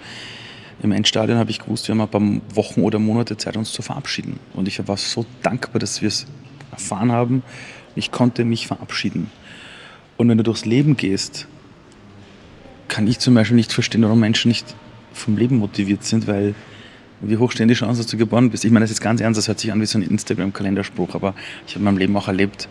im 0.82 0.92
Endstadion 0.92 1.36
habe 1.36 1.50
ich 1.50 1.58
gewusst, 1.58 1.88
wir 1.88 1.94
haben 1.94 2.00
ein 2.00 2.08
paar 2.08 2.56
Wochen 2.56 2.80
oder 2.80 2.98
Monate 2.98 3.36
Zeit, 3.36 3.58
uns 3.58 3.70
zu 3.70 3.82
verabschieden. 3.82 4.40
Und 4.54 4.66
ich 4.66 4.86
war 4.88 4.96
so 4.96 5.26
dankbar, 5.42 5.78
dass 5.78 6.00
wir 6.00 6.08
es 6.08 6.26
erfahren 6.70 7.12
haben. 7.12 7.42
Ich 7.96 8.12
konnte 8.12 8.46
mich 8.46 8.66
verabschieden. 8.66 9.30
Und 10.16 10.30
wenn 10.30 10.38
du 10.38 10.44
durchs 10.44 10.64
Leben 10.64 10.96
gehst, 10.96 11.46
kann 12.88 13.06
ich 13.06 13.18
zum 13.18 13.34
Beispiel 13.34 13.56
nicht 13.56 13.72
verstehen, 13.72 14.02
warum 14.02 14.20
Menschen 14.20 14.48
nicht 14.48 14.74
vom 15.12 15.36
Leben 15.36 15.58
motiviert 15.58 16.04
sind, 16.04 16.26
weil 16.26 16.54
wie 17.20 17.36
hoch 17.36 17.50
stehen 17.50 17.68
die 17.68 17.74
Chancen, 17.74 17.98
dass 17.98 18.06
du 18.06 18.16
geboren 18.16 18.50
bist? 18.50 18.64
Ich 18.64 18.70
meine, 18.70 18.84
das 18.84 18.90
ist 18.90 19.00
ganz 19.00 19.20
ernst, 19.20 19.38
das 19.38 19.48
hört 19.48 19.58
sich 19.58 19.72
an 19.72 19.80
wie 19.80 19.86
so 19.86 19.98
ein 19.98 20.02
Instagram-Kalenderspruch, 20.02 21.14
aber 21.14 21.34
ich 21.66 21.74
habe 21.74 21.80
in 21.80 21.84
meinem 21.84 21.98
Leben 21.98 22.16
auch 22.16 22.28
erlebt, 22.28 22.68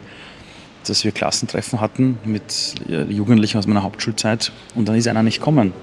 dass 0.86 1.04
wir 1.04 1.12
Klassentreffen 1.12 1.82
hatten 1.82 2.18
mit 2.24 2.76
Jugendlichen 3.10 3.58
aus 3.58 3.68
meiner 3.68 3.84
Hauptschulzeit 3.84 4.52
und 4.74 4.88
dann 4.88 4.96
ist 4.96 5.08
einer 5.08 5.24
nicht 5.24 5.42
kommen. 5.42 5.74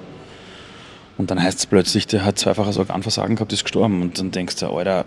Und 1.17 1.31
dann 1.31 1.41
heißt 1.41 1.59
es 1.59 1.67
plötzlich, 1.67 2.07
der 2.07 2.25
hat 2.25 2.39
zweifaches 2.39 2.79
Organversagen 2.79 3.37
gehabt, 3.37 3.53
ist 3.53 3.65
gestorben. 3.65 4.03
Und 4.03 4.19
dann 4.19 4.31
denkst 4.33 4.57
du, 4.57 4.67
Alter, 4.67 5.05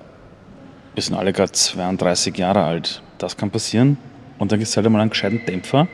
wir 0.94 1.04
sind 1.04 1.16
alle 1.16 1.34
gerade 1.34 1.52
32 1.52 2.38
Jahre 2.38 2.64
alt. 2.64 3.02
Das 3.18 3.36
kann 3.36 3.52
passieren. 3.52 3.98
Und 4.38 4.52
dann 4.52 4.60
gehst 4.60 4.74
du 4.74 4.78
halt 4.78 4.86
einmal 4.86 5.02
einen 5.02 5.10
gescheiten 5.10 5.42
Dämpfer. 5.46 5.88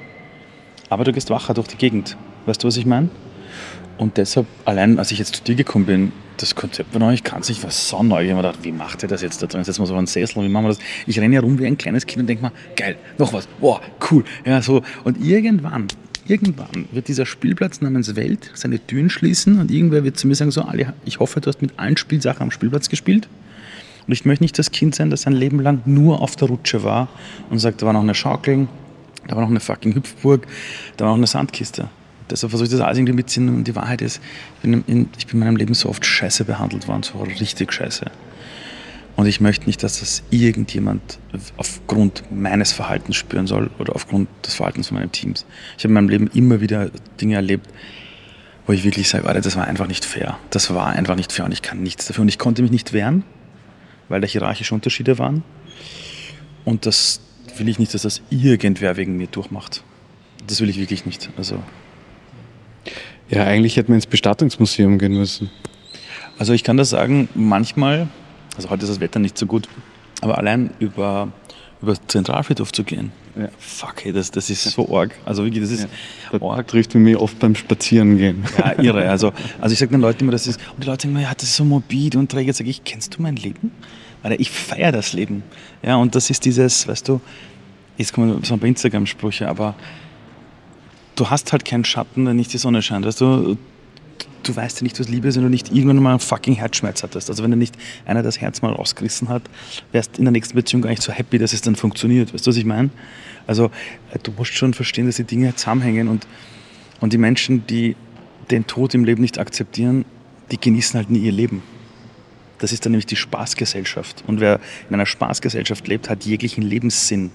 Aber 0.90 1.04
du 1.04 1.14
gehst 1.14 1.30
wacher 1.32 1.54
durch 1.56 1.68
die 1.68 1.78
Gegend. 1.78 2.16
Weißt 2.46 2.62
du, 2.62 2.68
was 2.68 2.78
ich 2.78 2.86
meine? 2.86 3.10
Und 3.98 4.18
deshalb, 4.18 4.48
allein 4.66 5.00
als 5.00 5.12
ich 5.12 5.20
jetzt 5.20 5.36
zu 5.36 5.44
dir 5.44 5.56
gekommen 5.56 5.86
bin, 5.86 6.12
das 6.38 6.56
Konzept 6.56 6.94
von 6.94 7.02
euch 7.04 7.24
kann 7.24 7.44
sich 7.44 7.64
was 7.64 7.90
so 7.90 8.02
neu. 8.02 8.24
Ich 8.24 8.32
habe 8.32 8.42
mir 8.42 8.48
gedacht, 8.48 8.64
wie 8.64 8.72
macht 8.72 9.04
ihr 9.04 9.10
das 9.10 9.22
jetzt 9.22 9.42
da 9.42 9.48
drin? 9.48 9.64
Setzen 9.64 9.82
wir 9.82 9.88
so 9.88 9.96
einen 9.96 10.08
Sessel, 10.08 10.44
wie 10.44 10.50
machen 10.50 10.66
wir 10.66 10.70
das? 10.70 10.80
Ich 11.06 11.20
renne 11.20 11.36
herum 11.36 11.60
wie 11.60 11.66
ein 11.66 11.78
kleines 11.78 12.06
Kind 12.06 12.22
und 12.22 12.28
denke 12.28 12.44
mir, 12.44 12.52
geil, 12.76 12.98
noch 13.18 13.34
was, 13.34 13.48
wow, 13.60 13.80
cool. 14.10 14.24
Ja, 14.46 14.62
so. 14.62 14.82
Und 15.04 15.24
irgendwann, 15.24 15.88
irgendwann 16.28 16.88
wird 16.92 17.08
dieser 17.08 17.26
Spielplatz 17.26 17.82
namens 17.82 18.16
Welt 18.16 18.52
seine 18.56 18.80
Türen 18.80 19.10
schließen 19.10 19.60
und 19.60 19.72
irgendwer 19.72 20.04
wird 20.04 20.18
zu 20.18 20.28
mir 20.28 20.36
sagen, 20.36 20.52
so, 20.52 20.64
Ali, 20.64 20.88
ich 21.06 21.20
hoffe, 21.20 21.40
du 21.40 21.48
hast 21.48 21.62
mit 21.62 21.78
allen 21.78 21.98
Spielsachen 21.98 22.42
am 22.42 22.52
Spielplatz 22.52 22.90
gespielt. 22.90 23.28
Und 24.06 24.12
ich 24.12 24.26
möchte 24.26 24.44
nicht 24.44 24.60
das 24.60 24.72
Kind 24.72 24.96
sein, 24.96 25.10
das 25.10 25.22
sein 25.22 25.34
Leben 25.34 25.62
lang 25.62 25.82
nur 25.86 26.22
auf 26.22 26.36
der 26.36 26.50
Rutsche 26.50 26.84
war 26.84 27.08
und 27.50 27.60
sagt, 27.60 27.82
da 27.82 27.86
war 27.86 27.94
noch 27.94 28.02
eine 28.02 28.16
Schaukel, 28.16 28.68
da 29.28 29.36
war 29.36 29.44
noch 29.44 29.50
eine 29.50 29.62
fucking 29.62 29.96
Hüpfburg, 29.96 30.46
da 30.98 31.06
war 31.06 31.12
noch 31.12 31.18
eine 31.18 31.28
Sandkiste. 31.28 31.88
Deshalb 32.30 32.52
versuche 32.52 32.66
ich 32.66 32.72
das 32.72 32.82
alles 32.82 32.98
irgendwie 32.98 33.14
mitzuziehen 33.14 33.50
und 33.50 33.66
die 33.66 33.76
Wahrheit 33.76 34.02
ist, 34.02 34.22
ich 34.56 34.62
bin, 34.62 34.84
in, 34.88 35.10
ich 35.18 35.28
bin 35.28 35.40
in 35.40 35.46
meinem 35.46 35.58
Leben 35.58 35.74
so 35.74 35.90
oft 35.90 36.06
scheiße 36.06 36.46
behandelt 36.46 36.88
worden, 36.88 37.04
so 37.04 37.20
richtig 37.22 37.74
scheiße. 37.74 38.06
Und 39.16 39.28
ich 39.28 39.40
möchte 39.40 39.68
nicht, 39.68 39.84
dass 39.84 40.00
das 40.00 40.24
irgendjemand 40.32 41.20
aufgrund 41.58 42.24
meines 42.32 42.72
Verhaltens 42.72 43.16
spüren 43.16 43.46
soll 43.46 43.70
oder 43.78 43.96
aufgrund 43.96 44.28
des 44.46 44.56
Verhaltens 44.56 44.88
von 44.88 44.98
meinen 44.98 45.12
Teams. 45.12 45.46
Ich 45.78 45.84
habe 45.84 45.90
in 45.90 45.94
meinem 45.94 46.10
Leben 46.10 46.28
immer 46.34 46.62
wieder 46.62 46.90
Dinge 47.22 47.36
erlebt, 47.36 47.68
wo 48.66 48.74
ich 48.74 48.84
wirklich 48.84 49.10
sage, 49.10 49.24
das 49.42 49.56
war 49.56 49.66
einfach 49.66 49.88
nicht 49.88 50.04
fair. 50.04 50.40
Das 50.50 50.74
war 50.74 50.88
einfach 50.88 51.16
nicht 51.16 51.32
fair 51.32 51.46
und 51.46 51.52
ich 51.52 51.62
kann 51.62 51.84
nichts 51.84 52.08
dafür. 52.08 52.24
Und 52.24 52.30
ich 52.30 52.40
konnte 52.40 52.64
mich 52.64 52.72
nicht 52.72 52.94
wehren, 52.94 53.24
weil 54.10 54.20
da 54.20 54.28
hierarchische 54.28 54.74
Unterschiede 54.74 55.20
waren. 55.20 55.44
Und 56.66 56.86
das 56.88 57.20
will 57.58 57.70
ich 57.70 57.78
nicht, 57.78 57.94
dass 57.94 58.04
das 58.04 58.22
irgendwer 58.32 58.98
wegen 58.98 59.18
mir 59.18 59.28
durchmacht. 59.28 59.84
Das 60.48 60.60
will 60.60 60.70
ich 60.70 60.80
wirklich 60.80 61.06
nicht. 61.06 61.30
Also 61.38 61.62
ja, 63.30 63.44
eigentlich 63.44 63.78
hätten 63.78 63.90
wir 63.90 63.96
ins 63.96 64.08
Bestattungsmuseum 64.08 65.00
gehen 65.00 65.14
müssen. 65.14 65.50
Also 66.38 66.54
ich 66.54 66.64
kann 66.64 66.78
das 66.78 66.90
sagen, 66.90 67.30
manchmal, 67.36 68.08
also 68.56 68.70
heute 68.70 68.84
ist 68.84 68.90
das 68.90 69.00
Wetter 69.00 69.20
nicht 69.20 69.38
so 69.38 69.46
gut, 69.46 69.68
aber 70.22 70.38
allein 70.38 70.72
über, 70.80 71.32
über 71.82 71.96
Zentralfriedhof 72.08 72.72
zu 72.72 72.84
gehen, 72.84 73.12
ja. 73.36 73.50
fuck, 73.58 74.04
hey, 74.04 74.14
das, 74.14 74.32
das 74.32 74.50
ist 74.50 74.64
so 74.64 74.96
arg. 74.96 75.16
Also 75.26 75.44
wirklich, 75.44 75.64
das 75.64 75.72
ist 75.72 75.88
ja, 76.32 76.42
arg. 76.42 76.68
trifft 76.68 76.96
mich 76.96 77.18
oft 77.18 77.40
beim 77.40 77.56
Spazierengehen. 77.56 78.44
Ja, 78.58 78.82
irre. 78.82 79.04
Also, 79.10 79.32
also 79.60 79.74
ich 79.74 79.80
sage 79.80 79.92
den 79.92 80.02
Leuten 80.02 80.24
immer, 80.24 80.32
das 80.32 80.48
ist, 80.48 80.60
und 80.74 80.84
die 80.84 80.88
Leute 80.88 81.04
sagen 81.04 81.14
mir, 81.14 81.22
ja, 81.22 81.34
das 81.34 81.44
ist 81.44 81.56
so 81.56 81.66
morbid 81.66 82.16
und 82.16 82.32
träge. 82.32 82.54
Sage 82.54 82.70
ich, 82.70 82.84
kennst 82.84 83.16
du 83.16 83.22
mein 83.22 83.36
Leben? 83.36 83.72
Weil 84.22 84.40
ich 84.40 84.50
feiere 84.50 84.92
das 84.92 85.14
Leben. 85.14 85.44
Ja, 85.84 85.98
und 85.98 86.16
das 86.16 86.30
ist 86.30 86.46
dieses, 86.46 86.88
weißt 86.88 87.08
du, 87.10 87.22
jetzt 87.98 88.14
kommen 88.14 88.44
so 88.44 88.54
ein 88.54 88.60
paar 88.60 88.70
Instagram-Sprüche, 88.70 89.48
aber 89.48 89.76
du 91.16 91.30
hast 91.30 91.52
halt 91.52 91.66
keinen 91.66 91.86
Schatten, 91.86 92.26
wenn 92.26 92.36
nicht 92.36 92.54
die 92.54 92.58
Sonne 92.58 92.82
scheint. 92.82 93.06
Weißt 93.06 93.22
du, 93.22 93.58
du 94.44 94.56
weißt 94.56 94.82
ja 94.82 94.84
nicht, 94.84 95.00
was 95.00 95.10
Liebe 95.10 95.28
ist, 95.28 95.36
wenn 95.36 95.44
du 95.44 95.50
nicht 95.50 95.72
irgendwann 95.72 95.98
mal 95.98 96.12
einen 96.12 96.20
fucking 96.20 96.56
Herzschmerz 96.56 97.04
hattest. 97.04 97.30
Also 97.30 97.44
wenn 97.44 97.52
dir 97.52 97.58
nicht 97.58 97.76
einer 98.06 98.24
das 98.24 98.42
Herz 98.42 98.62
mal 98.62 98.74
rausgerissen 98.74 99.30
hat, 99.30 99.44
wärst 99.92 100.18
in 100.18 100.26
der 100.26 100.32
nächsten 100.32 100.56
Beziehung 100.56 100.82
gar 100.82 100.90
nicht 100.90 101.02
so 101.02 101.12
happy, 101.12 101.38
dass 101.38 101.54
es 101.54 101.62
dann 101.62 101.76
funktioniert. 101.76 102.34
Weißt 102.34 102.46
du, 102.46 102.50
was 102.50 102.58
ich 102.58 102.66
meine? 102.66 102.90
Also 103.48 103.66
äh, 104.12 104.20
du 104.22 104.32
musst 104.32 104.54
schon 104.54 104.74
verstehen, 104.74 105.06
dass 105.06 105.16
die 105.16 105.24
Dinge 105.24 105.56
zusammenhängen 105.56 106.08
und, 106.08 106.28
und 107.00 107.14
die 107.14 107.18
Menschen, 107.18 107.66
die 107.68 107.96
den 108.52 108.68
Tod 108.68 108.94
im 108.94 109.06
Leben 109.06 109.22
nicht 109.22 109.40
akzeptieren, 109.40 110.06
die 110.52 110.60
genießen 110.60 110.98
halt 110.98 111.10
nie 111.10 111.20
ihr 111.20 111.32
Leben. 111.32 111.64
Das 112.60 112.72
ist 112.72 112.86
dann 112.86 112.92
nämlich 112.92 113.06
die 113.06 113.16
Spaßgesellschaft. 113.16 114.24
Und 114.28 114.40
wer 114.40 114.60
in 114.90 114.94
einer 114.94 115.06
Spaßgesellschaft 115.06 115.88
lebt, 115.88 116.10
hat 116.10 116.26
jeglichen 116.26 116.62
Lebenssinn 116.62 117.32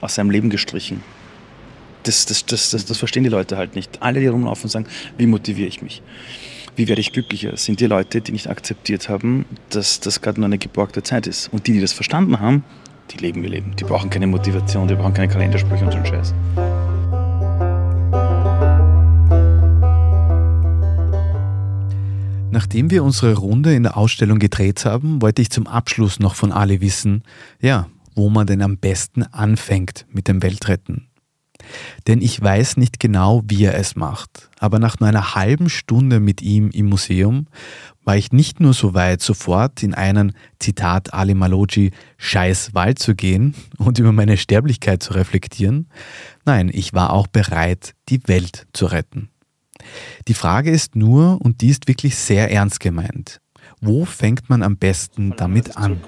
aus 0.00 0.14
seinem 0.14 0.30
Leben 0.30 0.50
gestrichen 0.50 1.02
das, 2.02 2.26
das, 2.26 2.46
das, 2.46 2.70
das, 2.70 2.84
das 2.84 2.98
verstehen 2.98 3.24
die 3.24 3.30
Leute 3.30 3.56
halt 3.56 3.74
nicht. 3.74 4.02
Alle, 4.02 4.20
die 4.20 4.26
rumlaufen 4.26 4.64
und 4.64 4.70
sagen, 4.70 4.86
wie 5.16 5.26
motiviere 5.26 5.68
ich 5.68 5.82
mich? 5.82 6.02
Wie 6.76 6.86
werde 6.86 7.00
ich 7.00 7.12
glücklicher? 7.12 7.56
Sind 7.56 7.80
die 7.80 7.86
Leute, 7.86 8.20
die 8.20 8.32
nicht 8.32 8.48
akzeptiert 8.48 9.08
haben, 9.08 9.46
dass 9.70 10.00
das 10.00 10.20
gerade 10.20 10.40
nur 10.40 10.46
eine 10.46 10.58
geborgte 10.58 11.02
Zeit 11.02 11.26
ist. 11.26 11.52
Und 11.52 11.66
die, 11.66 11.72
die 11.72 11.80
das 11.80 11.92
verstanden 11.92 12.38
haben, 12.40 12.64
die 13.10 13.18
leben 13.18 13.42
ihr 13.42 13.50
Leben. 13.50 13.74
Die 13.76 13.84
brauchen 13.84 14.10
keine 14.10 14.26
Motivation, 14.26 14.86
die 14.86 14.94
brauchen 14.94 15.14
keine 15.14 15.28
Kalendersprüche 15.28 15.84
und 15.84 15.90
so 15.90 15.96
einen 15.96 16.06
Scheiß. 16.06 16.34
Nachdem 22.50 22.90
wir 22.90 23.04
unsere 23.04 23.34
Runde 23.34 23.74
in 23.74 23.82
der 23.82 23.96
Ausstellung 23.96 24.38
gedreht 24.38 24.84
haben, 24.84 25.20
wollte 25.22 25.42
ich 25.42 25.50
zum 25.50 25.66
Abschluss 25.66 26.18
noch 26.18 26.34
von 26.34 26.52
Ali 26.52 26.80
wissen, 26.80 27.22
ja, 27.60 27.88
wo 28.14 28.30
man 28.30 28.46
denn 28.46 28.62
am 28.62 28.78
besten 28.78 29.22
anfängt 29.22 30.06
mit 30.10 30.28
dem 30.28 30.42
Weltretten. 30.42 31.08
Denn 32.06 32.20
ich 32.20 32.40
weiß 32.40 32.76
nicht 32.76 33.00
genau, 33.00 33.42
wie 33.46 33.64
er 33.64 33.74
es 33.74 33.96
macht. 33.96 34.48
Aber 34.58 34.78
nach 34.78 34.98
nur 35.00 35.08
einer 35.08 35.34
halben 35.34 35.68
Stunde 35.68 36.20
mit 36.20 36.42
ihm 36.42 36.70
im 36.70 36.86
Museum 36.86 37.46
war 38.04 38.16
ich 38.16 38.32
nicht 38.32 38.58
nur 38.60 38.72
so 38.72 38.94
weit, 38.94 39.20
sofort 39.20 39.82
in 39.82 39.94
einen, 39.94 40.32
Zitat 40.58 41.12
Ali 41.12 41.34
Maloji, 41.34 41.90
Scheiß 42.16 42.74
Wald 42.74 42.98
zu 42.98 43.14
gehen 43.14 43.54
und 43.78 43.98
über 43.98 44.12
meine 44.12 44.36
Sterblichkeit 44.36 45.02
zu 45.02 45.14
reflektieren. 45.14 45.88
Nein, 46.44 46.70
ich 46.72 46.94
war 46.94 47.12
auch 47.12 47.26
bereit, 47.26 47.94
die 48.08 48.26
Welt 48.26 48.66
zu 48.72 48.86
retten. 48.86 49.28
Die 50.26 50.34
Frage 50.34 50.70
ist 50.70 50.96
nur, 50.96 51.40
und 51.40 51.60
die 51.60 51.68
ist 51.68 51.86
wirklich 51.86 52.16
sehr 52.16 52.50
ernst 52.50 52.80
gemeint, 52.80 53.40
wo 53.80 54.04
fängt 54.04 54.48
man 54.48 54.62
am 54.62 54.76
besten 54.76 55.34
damit 55.36 55.76
an? 55.76 56.00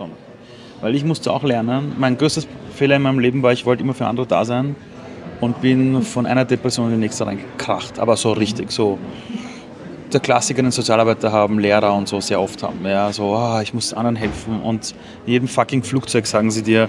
Weil 0.81 0.95
ich 0.95 1.05
musste 1.05 1.33
auch 1.33 1.45
lernen, 1.45 1.93
mein 1.99 2.17
größtes 2.17 2.49
Fehler 2.75 2.97
in 2.97 3.03
meinem 3.03 3.19
Leben 3.19 3.43
war, 3.43 3.53
ich 3.53 3.67
wollte 3.67 3.83
immer 3.83 3.95
für 3.95 4.07
andere 4.07 4.27
da 4.27 4.45
sein 4.45 4.75
und 5.41 5.61
bin 5.61 6.03
von 6.03 6.27
einer 6.27 6.45
Depression 6.45 6.87
in 6.87 6.95
die 6.95 7.01
nächste 7.01 7.27
reingekracht. 7.27 7.99
Aber 7.99 8.17
so 8.17 8.33
richtig, 8.33 8.71
so 8.71 8.99
der 10.13 10.21
Klassiker, 10.21 10.63
den 10.63 10.71
Sozialarbeiter 10.71 11.33
haben, 11.33 11.59
Lehrer 11.59 11.95
und 11.95 12.09
so 12.09 12.21
sehr 12.21 12.41
oft 12.41 12.63
haben. 12.63 12.85
Ja, 12.85 13.13
so, 13.13 13.35
ah, 13.35 13.63
ich 13.63 13.73
muss 13.73 13.95
anderen 13.95 14.17
helfen. 14.17 14.61
Und 14.61 14.95
in 15.27 15.33
jedem 15.33 15.49
fucking 15.49 15.83
Flugzeug 15.83 16.27
sagen 16.27 16.51
sie 16.51 16.63
dir, 16.63 16.89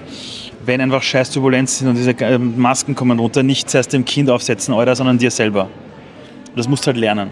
wenn 0.65 0.81
einfach 0.81 1.03
scheiß 1.03 1.31
Turbulenz 1.31 1.79
sind 1.79 1.89
und 1.89 1.95
diese 1.95 2.11
ähm, 2.19 2.59
Masken 2.59 2.95
kommen 2.95 3.19
runter, 3.19 3.43
nicht 3.43 3.69
zuerst 3.69 3.93
dem 3.93 4.05
Kind 4.05 4.29
aufsetzen, 4.29 4.73
Alter, 4.73 4.95
sondern 4.95 5.17
dir 5.17 5.31
selber. 5.31 5.69
Das 6.55 6.67
musst 6.67 6.83
du 6.83 6.87
halt 6.87 6.97
lernen. 6.97 7.29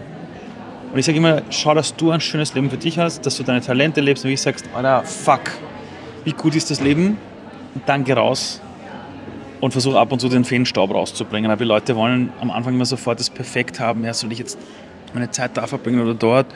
Und 0.92 0.98
ich 0.98 1.06
sage 1.06 1.18
immer, 1.18 1.42
schau, 1.50 1.74
dass 1.74 1.94
du 1.94 2.10
ein 2.10 2.20
schönes 2.20 2.54
Leben 2.54 2.70
für 2.70 2.76
dich 2.76 2.98
hast, 2.98 3.24
dass 3.26 3.36
du 3.36 3.42
deine 3.42 3.60
Talente 3.60 4.00
lebst 4.00 4.24
und 4.24 4.30
wie 4.30 4.34
ich 4.34 4.40
sagst, 4.40 4.64
Alter, 4.74 5.02
fuck, 5.04 5.42
wie 6.24 6.32
gut 6.32 6.54
ist 6.56 6.70
das 6.70 6.80
Leben? 6.80 7.16
Und 7.74 7.82
dann 7.86 8.04
geh 8.04 8.12
raus 8.12 8.60
und 9.60 9.72
versuch 9.72 9.94
ab 9.94 10.12
und 10.12 10.20
zu 10.20 10.28
den 10.28 10.44
Feenstaub 10.44 10.92
rauszubringen. 10.92 11.50
Aber 11.50 11.58
die 11.64 11.68
Leute 11.68 11.96
wollen 11.96 12.32
am 12.40 12.50
Anfang 12.50 12.74
immer 12.74 12.86
sofort 12.86 13.20
das 13.20 13.30
Perfekt 13.30 13.80
haben. 13.80 14.04
Ja, 14.04 14.14
soll 14.14 14.32
ich 14.32 14.38
jetzt 14.38 14.58
meine 15.14 15.30
Zeit 15.30 15.56
da 15.56 15.66
verbringen 15.66 16.00
oder 16.00 16.14
dort? 16.14 16.46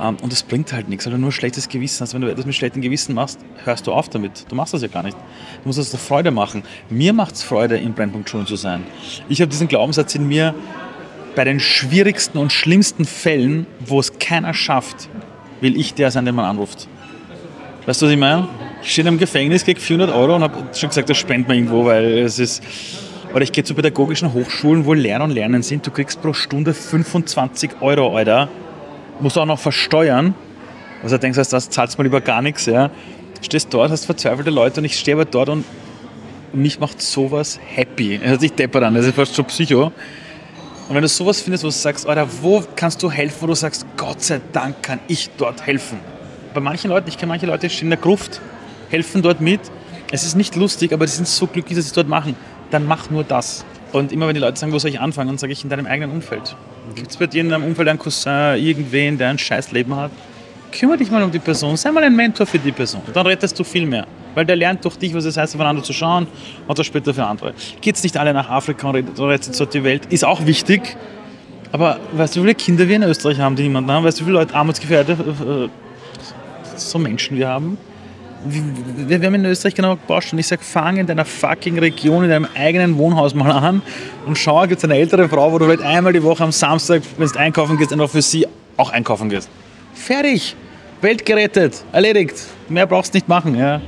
Ähm, 0.00 0.16
und 0.22 0.32
das 0.32 0.42
bringt 0.42 0.72
halt 0.72 0.88
nichts, 0.88 1.06
weil 1.06 1.16
nur 1.18 1.32
schlechtes 1.32 1.68
Gewissen 1.68 2.02
hast. 2.02 2.14
Wenn 2.14 2.22
du 2.22 2.30
etwas 2.30 2.46
mit 2.46 2.54
schlechtem 2.54 2.82
Gewissen 2.82 3.14
machst, 3.14 3.38
hörst 3.64 3.86
du 3.86 3.92
auf 3.92 4.08
damit. 4.08 4.46
Du 4.48 4.56
machst 4.56 4.74
das 4.74 4.82
ja 4.82 4.88
gar 4.88 5.02
nicht. 5.02 5.16
Du 5.62 5.68
musst 5.68 5.78
das 5.78 5.90
der 5.90 6.00
Freude 6.00 6.30
machen. 6.30 6.62
Mir 6.90 7.12
macht 7.12 7.34
es 7.34 7.42
Freude, 7.42 7.76
in 7.76 7.92
Brennpunkt 7.92 8.28
Schulen 8.28 8.46
zu 8.46 8.56
sein. 8.56 8.84
Ich 9.28 9.40
habe 9.40 9.50
diesen 9.50 9.68
Glaubenssatz 9.68 10.14
in 10.14 10.26
mir, 10.26 10.54
bei 11.34 11.44
den 11.44 11.60
schwierigsten 11.60 12.38
und 12.38 12.52
schlimmsten 12.52 13.04
Fällen, 13.04 13.66
wo 13.80 14.00
es 14.00 14.18
keiner 14.18 14.52
schafft, 14.52 15.08
will 15.60 15.76
ich 15.78 15.94
der 15.94 16.10
sein, 16.10 16.26
den 16.26 16.34
man 16.34 16.44
anruft. 16.44 16.88
Weißt 17.86 18.02
du, 18.02 18.06
was 18.06 18.12
ich 18.12 18.18
meine? 18.18 18.48
Ich 18.82 18.92
stehe 18.92 19.06
im 19.06 19.18
Gefängnis, 19.18 19.64
kriege 19.64 19.80
400 19.80 20.14
Euro 20.14 20.34
und 20.34 20.42
habe 20.42 20.74
schon 20.74 20.88
gesagt, 20.88 21.08
das 21.08 21.16
spendet 21.16 21.48
mir 21.48 21.54
irgendwo, 21.54 21.84
weil 21.84 22.18
es 22.18 22.38
ist. 22.38 22.62
Oder 23.32 23.42
ich 23.42 23.52
gehe 23.52 23.64
zu 23.64 23.74
pädagogischen 23.74 24.34
Hochschulen, 24.34 24.84
wo 24.84 24.92
Lernen 24.92 25.24
und 25.26 25.30
Lernen 25.30 25.62
sind. 25.62 25.86
Du 25.86 25.90
kriegst 25.90 26.20
pro 26.20 26.32
Stunde 26.32 26.74
25 26.74 27.80
Euro, 27.80 28.14
Alter. 28.16 28.48
Musst 29.20 29.38
auch 29.38 29.46
noch 29.46 29.58
versteuern. 29.58 30.34
Also 31.02 31.16
denkst 31.16 31.36
du, 31.36 31.44
das 31.44 31.70
zahlst 31.70 31.96
mal 31.96 32.04
lieber 32.04 32.20
gar 32.20 32.42
nichts. 32.42 32.66
Ja. 32.66 32.90
Stehst 33.40 33.72
dort, 33.72 33.90
hast 33.90 34.04
verzweifelte 34.04 34.50
Leute 34.50 34.80
und 34.80 34.84
ich 34.84 34.98
stehe 34.98 35.16
aber 35.16 35.24
dort 35.24 35.48
und 35.48 35.64
mich 36.52 36.78
macht 36.78 37.00
sowas 37.00 37.58
happy. 37.64 38.20
Es 38.22 38.30
hört 38.30 38.40
sich 38.40 38.52
deppert 38.52 38.84
an, 38.84 38.94
das 38.94 39.06
ist 39.06 39.14
fast 39.14 39.34
schon 39.34 39.46
Psycho. 39.46 39.92
Und 40.88 40.94
wenn 40.94 41.02
du 41.02 41.08
sowas 41.08 41.40
findest, 41.40 41.64
wo 41.64 41.68
du 41.68 41.72
sagst, 41.72 42.06
Alter, 42.06 42.28
wo 42.42 42.62
kannst 42.76 43.02
du 43.02 43.10
helfen, 43.10 43.38
wo 43.40 43.46
du 43.46 43.54
sagst, 43.54 43.86
Gott 43.96 44.22
sei 44.22 44.40
Dank 44.52 44.82
kann 44.82 45.00
ich 45.08 45.30
dort 45.38 45.66
helfen. 45.66 45.98
Bei 46.52 46.60
manchen 46.60 46.90
Leuten, 46.90 47.08
ich 47.08 47.16
kenne 47.16 47.30
manche 47.30 47.46
Leute, 47.46 47.68
die 47.68 47.70
stehen 47.70 47.86
in 47.86 47.90
der 47.90 47.98
Gruft, 47.98 48.40
helfen 48.92 49.22
dort 49.22 49.40
mit. 49.40 49.60
Es 50.12 50.24
ist 50.24 50.36
nicht 50.36 50.54
lustig, 50.54 50.92
aber 50.92 51.06
die 51.06 51.12
sind 51.12 51.26
so 51.26 51.46
glücklich, 51.46 51.76
dass 51.76 51.86
sie 51.86 51.90
es 51.90 51.94
dort 51.94 52.08
machen. 52.08 52.36
Dann 52.70 52.86
mach 52.86 53.10
nur 53.10 53.24
das. 53.24 53.64
Und 53.92 54.12
immer 54.12 54.26
wenn 54.26 54.34
die 54.34 54.40
Leute 54.40 54.58
sagen, 54.58 54.72
wo 54.72 54.78
soll 54.78 54.90
ich 54.90 55.00
anfangen, 55.00 55.28
dann 55.28 55.38
sage 55.38 55.52
ich 55.52 55.64
in 55.64 55.70
deinem 55.70 55.86
eigenen 55.86 56.10
Umfeld. 56.10 56.54
Gibt 56.94 57.10
es 57.10 57.16
bei 57.16 57.26
dir 57.26 57.40
in 57.40 57.48
deinem 57.48 57.64
Umfeld 57.64 57.88
einen 57.88 57.98
Cousin, 57.98 58.56
irgendwen, 58.56 59.18
der 59.18 59.30
ein 59.30 59.38
scheiß 59.38 59.72
Leben 59.72 59.94
hat? 59.96 60.10
Kümmere 60.70 60.98
dich 60.98 61.10
mal 61.10 61.22
um 61.22 61.30
die 61.30 61.38
Person, 61.38 61.76
sei 61.76 61.90
mal 61.90 62.02
ein 62.02 62.16
Mentor 62.16 62.46
für 62.46 62.58
die 62.58 62.72
Person. 62.72 63.02
Dann 63.12 63.26
rettest 63.26 63.58
du 63.58 63.64
viel 63.64 63.86
mehr. 63.86 64.06
Weil 64.34 64.46
der 64.46 64.56
lernt 64.56 64.82
durch 64.84 64.96
dich, 64.96 65.12
was 65.12 65.26
es 65.26 65.36
heißt, 65.36 65.54
aufeinander 65.54 65.82
zu 65.82 65.92
schauen 65.92 66.26
und 66.66 66.78
das 66.78 66.86
später 66.86 67.12
für 67.12 67.24
andere. 67.24 67.52
Geht's 67.82 68.02
nicht 68.02 68.16
alle 68.16 68.32
nach 68.32 68.48
Afrika 68.48 68.88
und 68.88 69.20
rettet 69.20 69.54
so 69.54 69.66
die 69.66 69.84
Welt, 69.84 70.06
ist 70.06 70.24
auch 70.24 70.46
wichtig. 70.46 70.96
Aber 71.70 72.00
weißt 72.12 72.36
du, 72.36 72.40
wie 72.40 72.44
viele 72.44 72.54
Kinder 72.54 72.88
wir 72.88 72.96
in 72.96 73.02
Österreich 73.02 73.38
haben, 73.40 73.56
die 73.56 73.62
niemanden 73.62 73.90
haben? 73.90 74.04
Weißt 74.04 74.20
du, 74.20 74.22
wie 74.22 74.26
viele 74.26 74.38
Leute 74.38 74.54
armutsgefährdete 74.54 75.22
äh, 75.22 75.68
so 76.76 76.98
Menschen 76.98 77.36
wir 77.36 77.48
haben? 77.48 77.76
Wir, 78.44 79.20
haben 79.20 79.34
in 79.34 79.44
Österreich 79.44 79.74
genau 79.74 79.96
gebaut 79.96 80.32
und 80.32 80.38
ich 80.38 80.46
sage, 80.46 80.62
fang 80.64 80.96
in 80.96 81.06
deiner 81.06 81.24
fucking 81.24 81.78
Region, 81.78 82.24
in 82.24 82.30
deinem 82.30 82.48
eigenen 82.56 82.96
Wohnhaus 82.98 83.34
mal 83.34 83.52
an 83.52 83.82
und 84.26 84.36
schau, 84.36 84.62
gibt 84.62 84.78
es 84.78 84.84
eine 84.84 84.96
ältere 84.96 85.28
Frau, 85.28 85.52
wo 85.52 85.58
du 85.58 85.66
vielleicht 85.66 85.82
einmal 85.82 86.12
die 86.12 86.22
Woche 86.22 86.42
am 86.42 86.52
Samstag, 86.52 87.02
wenn 87.18 87.28
du 87.28 87.38
einkaufen 87.38 87.76
gehst, 87.78 87.92
einfach 87.92 88.10
für 88.10 88.22
sie 88.22 88.46
auch 88.76 88.90
einkaufen 88.90 89.28
gehst. 89.28 89.48
Fertig! 89.94 90.56
Welt 91.02 91.26
gerettet, 91.26 91.84
erledigt. 91.92 92.36
Mehr 92.68 92.86
brauchst 92.86 93.12
du 93.12 93.16
nicht 93.16 93.28
machen. 93.28 93.56
Ja. 93.56 93.80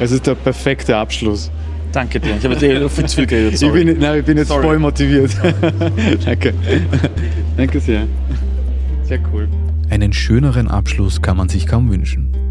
Es 0.00 0.10
ist 0.10 0.26
der 0.26 0.34
perfekte 0.34 0.96
Abschluss. 0.96 1.50
Danke 1.92 2.20
dir. 2.20 2.36
Ich 2.36 2.44
habe 2.44 2.56
dir 2.56 2.88
viel 2.90 3.06
zu 3.06 3.16
viel 3.16 3.26
geredet. 3.26 3.62
Ich 3.62 3.72
bin, 3.72 3.98
nein, 3.98 4.18
ich 4.18 4.24
bin 4.24 4.36
jetzt 4.36 4.48
sorry. 4.48 4.62
voll 4.62 4.78
motiviert. 4.78 5.30
Danke. 6.24 6.54
Danke 7.56 7.80
sehr. 7.80 8.06
Sehr 9.04 9.20
cool. 9.32 9.48
Einen 9.88 10.12
schöneren 10.12 10.68
Abschluss 10.68 11.22
kann 11.22 11.36
man 11.36 11.48
sich 11.48 11.66
kaum 11.66 11.90
wünschen. 11.90 12.47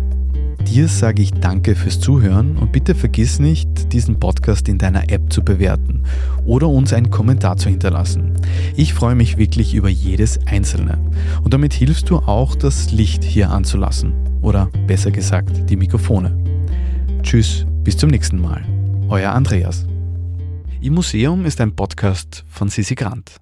Dir 0.68 0.90
sage 0.90 1.22
ich 1.22 1.32
danke 1.32 1.76
fürs 1.76 2.02
Zuhören 2.02 2.58
und 2.58 2.74
bitte 2.74 2.94
vergiss 2.94 3.40
nicht, 3.40 3.94
diesen 3.94 4.20
Podcast 4.20 4.68
in 4.68 4.78
deiner 4.78 5.10
App 5.10 5.32
zu 5.32 5.42
bewerten 5.42 6.04
oder 6.46 6.68
uns 6.68 6.92
einen 6.92 7.10
Kommentar 7.10 7.56
zu 7.56 7.70
hinterlassen. 7.70 8.34
Ich 8.76 8.94
freue 8.94 9.16
mich 9.16 9.38
wirklich 9.38 9.74
über 9.74 9.88
jedes 9.88 10.46
einzelne. 10.46 11.00
Und 11.42 11.54
damit 11.54 11.74
hilfst 11.74 12.10
du 12.10 12.18
auch, 12.18 12.54
das 12.54 12.92
Licht 12.92 13.24
hier 13.24 13.50
anzulassen. 13.50 14.14
Oder 14.42 14.66
besser 14.88 15.10
gesagt, 15.10 15.70
die 15.70 15.78
Mikrofone. 15.78 16.38
Tschüss, 17.24 17.66
bis 17.84 17.96
zum 17.96 18.10
nächsten 18.10 18.40
Mal. 18.40 18.64
Euer 19.08 19.32
Andreas. 19.32 19.88
Im 20.82 20.96
Museum 20.96 21.46
ist 21.46 21.62
ein 21.62 21.76
Podcast 21.76 22.44
von 22.50 22.68
Sisi 22.68 22.96
Grant. 22.96 23.38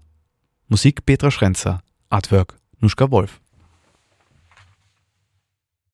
Musik 0.68 1.06
Petra 1.06 1.32
Schrenzer, 1.32 1.82
Artwork 2.10 2.56
Nuschka 2.80 3.10
Wolf. 3.10 3.42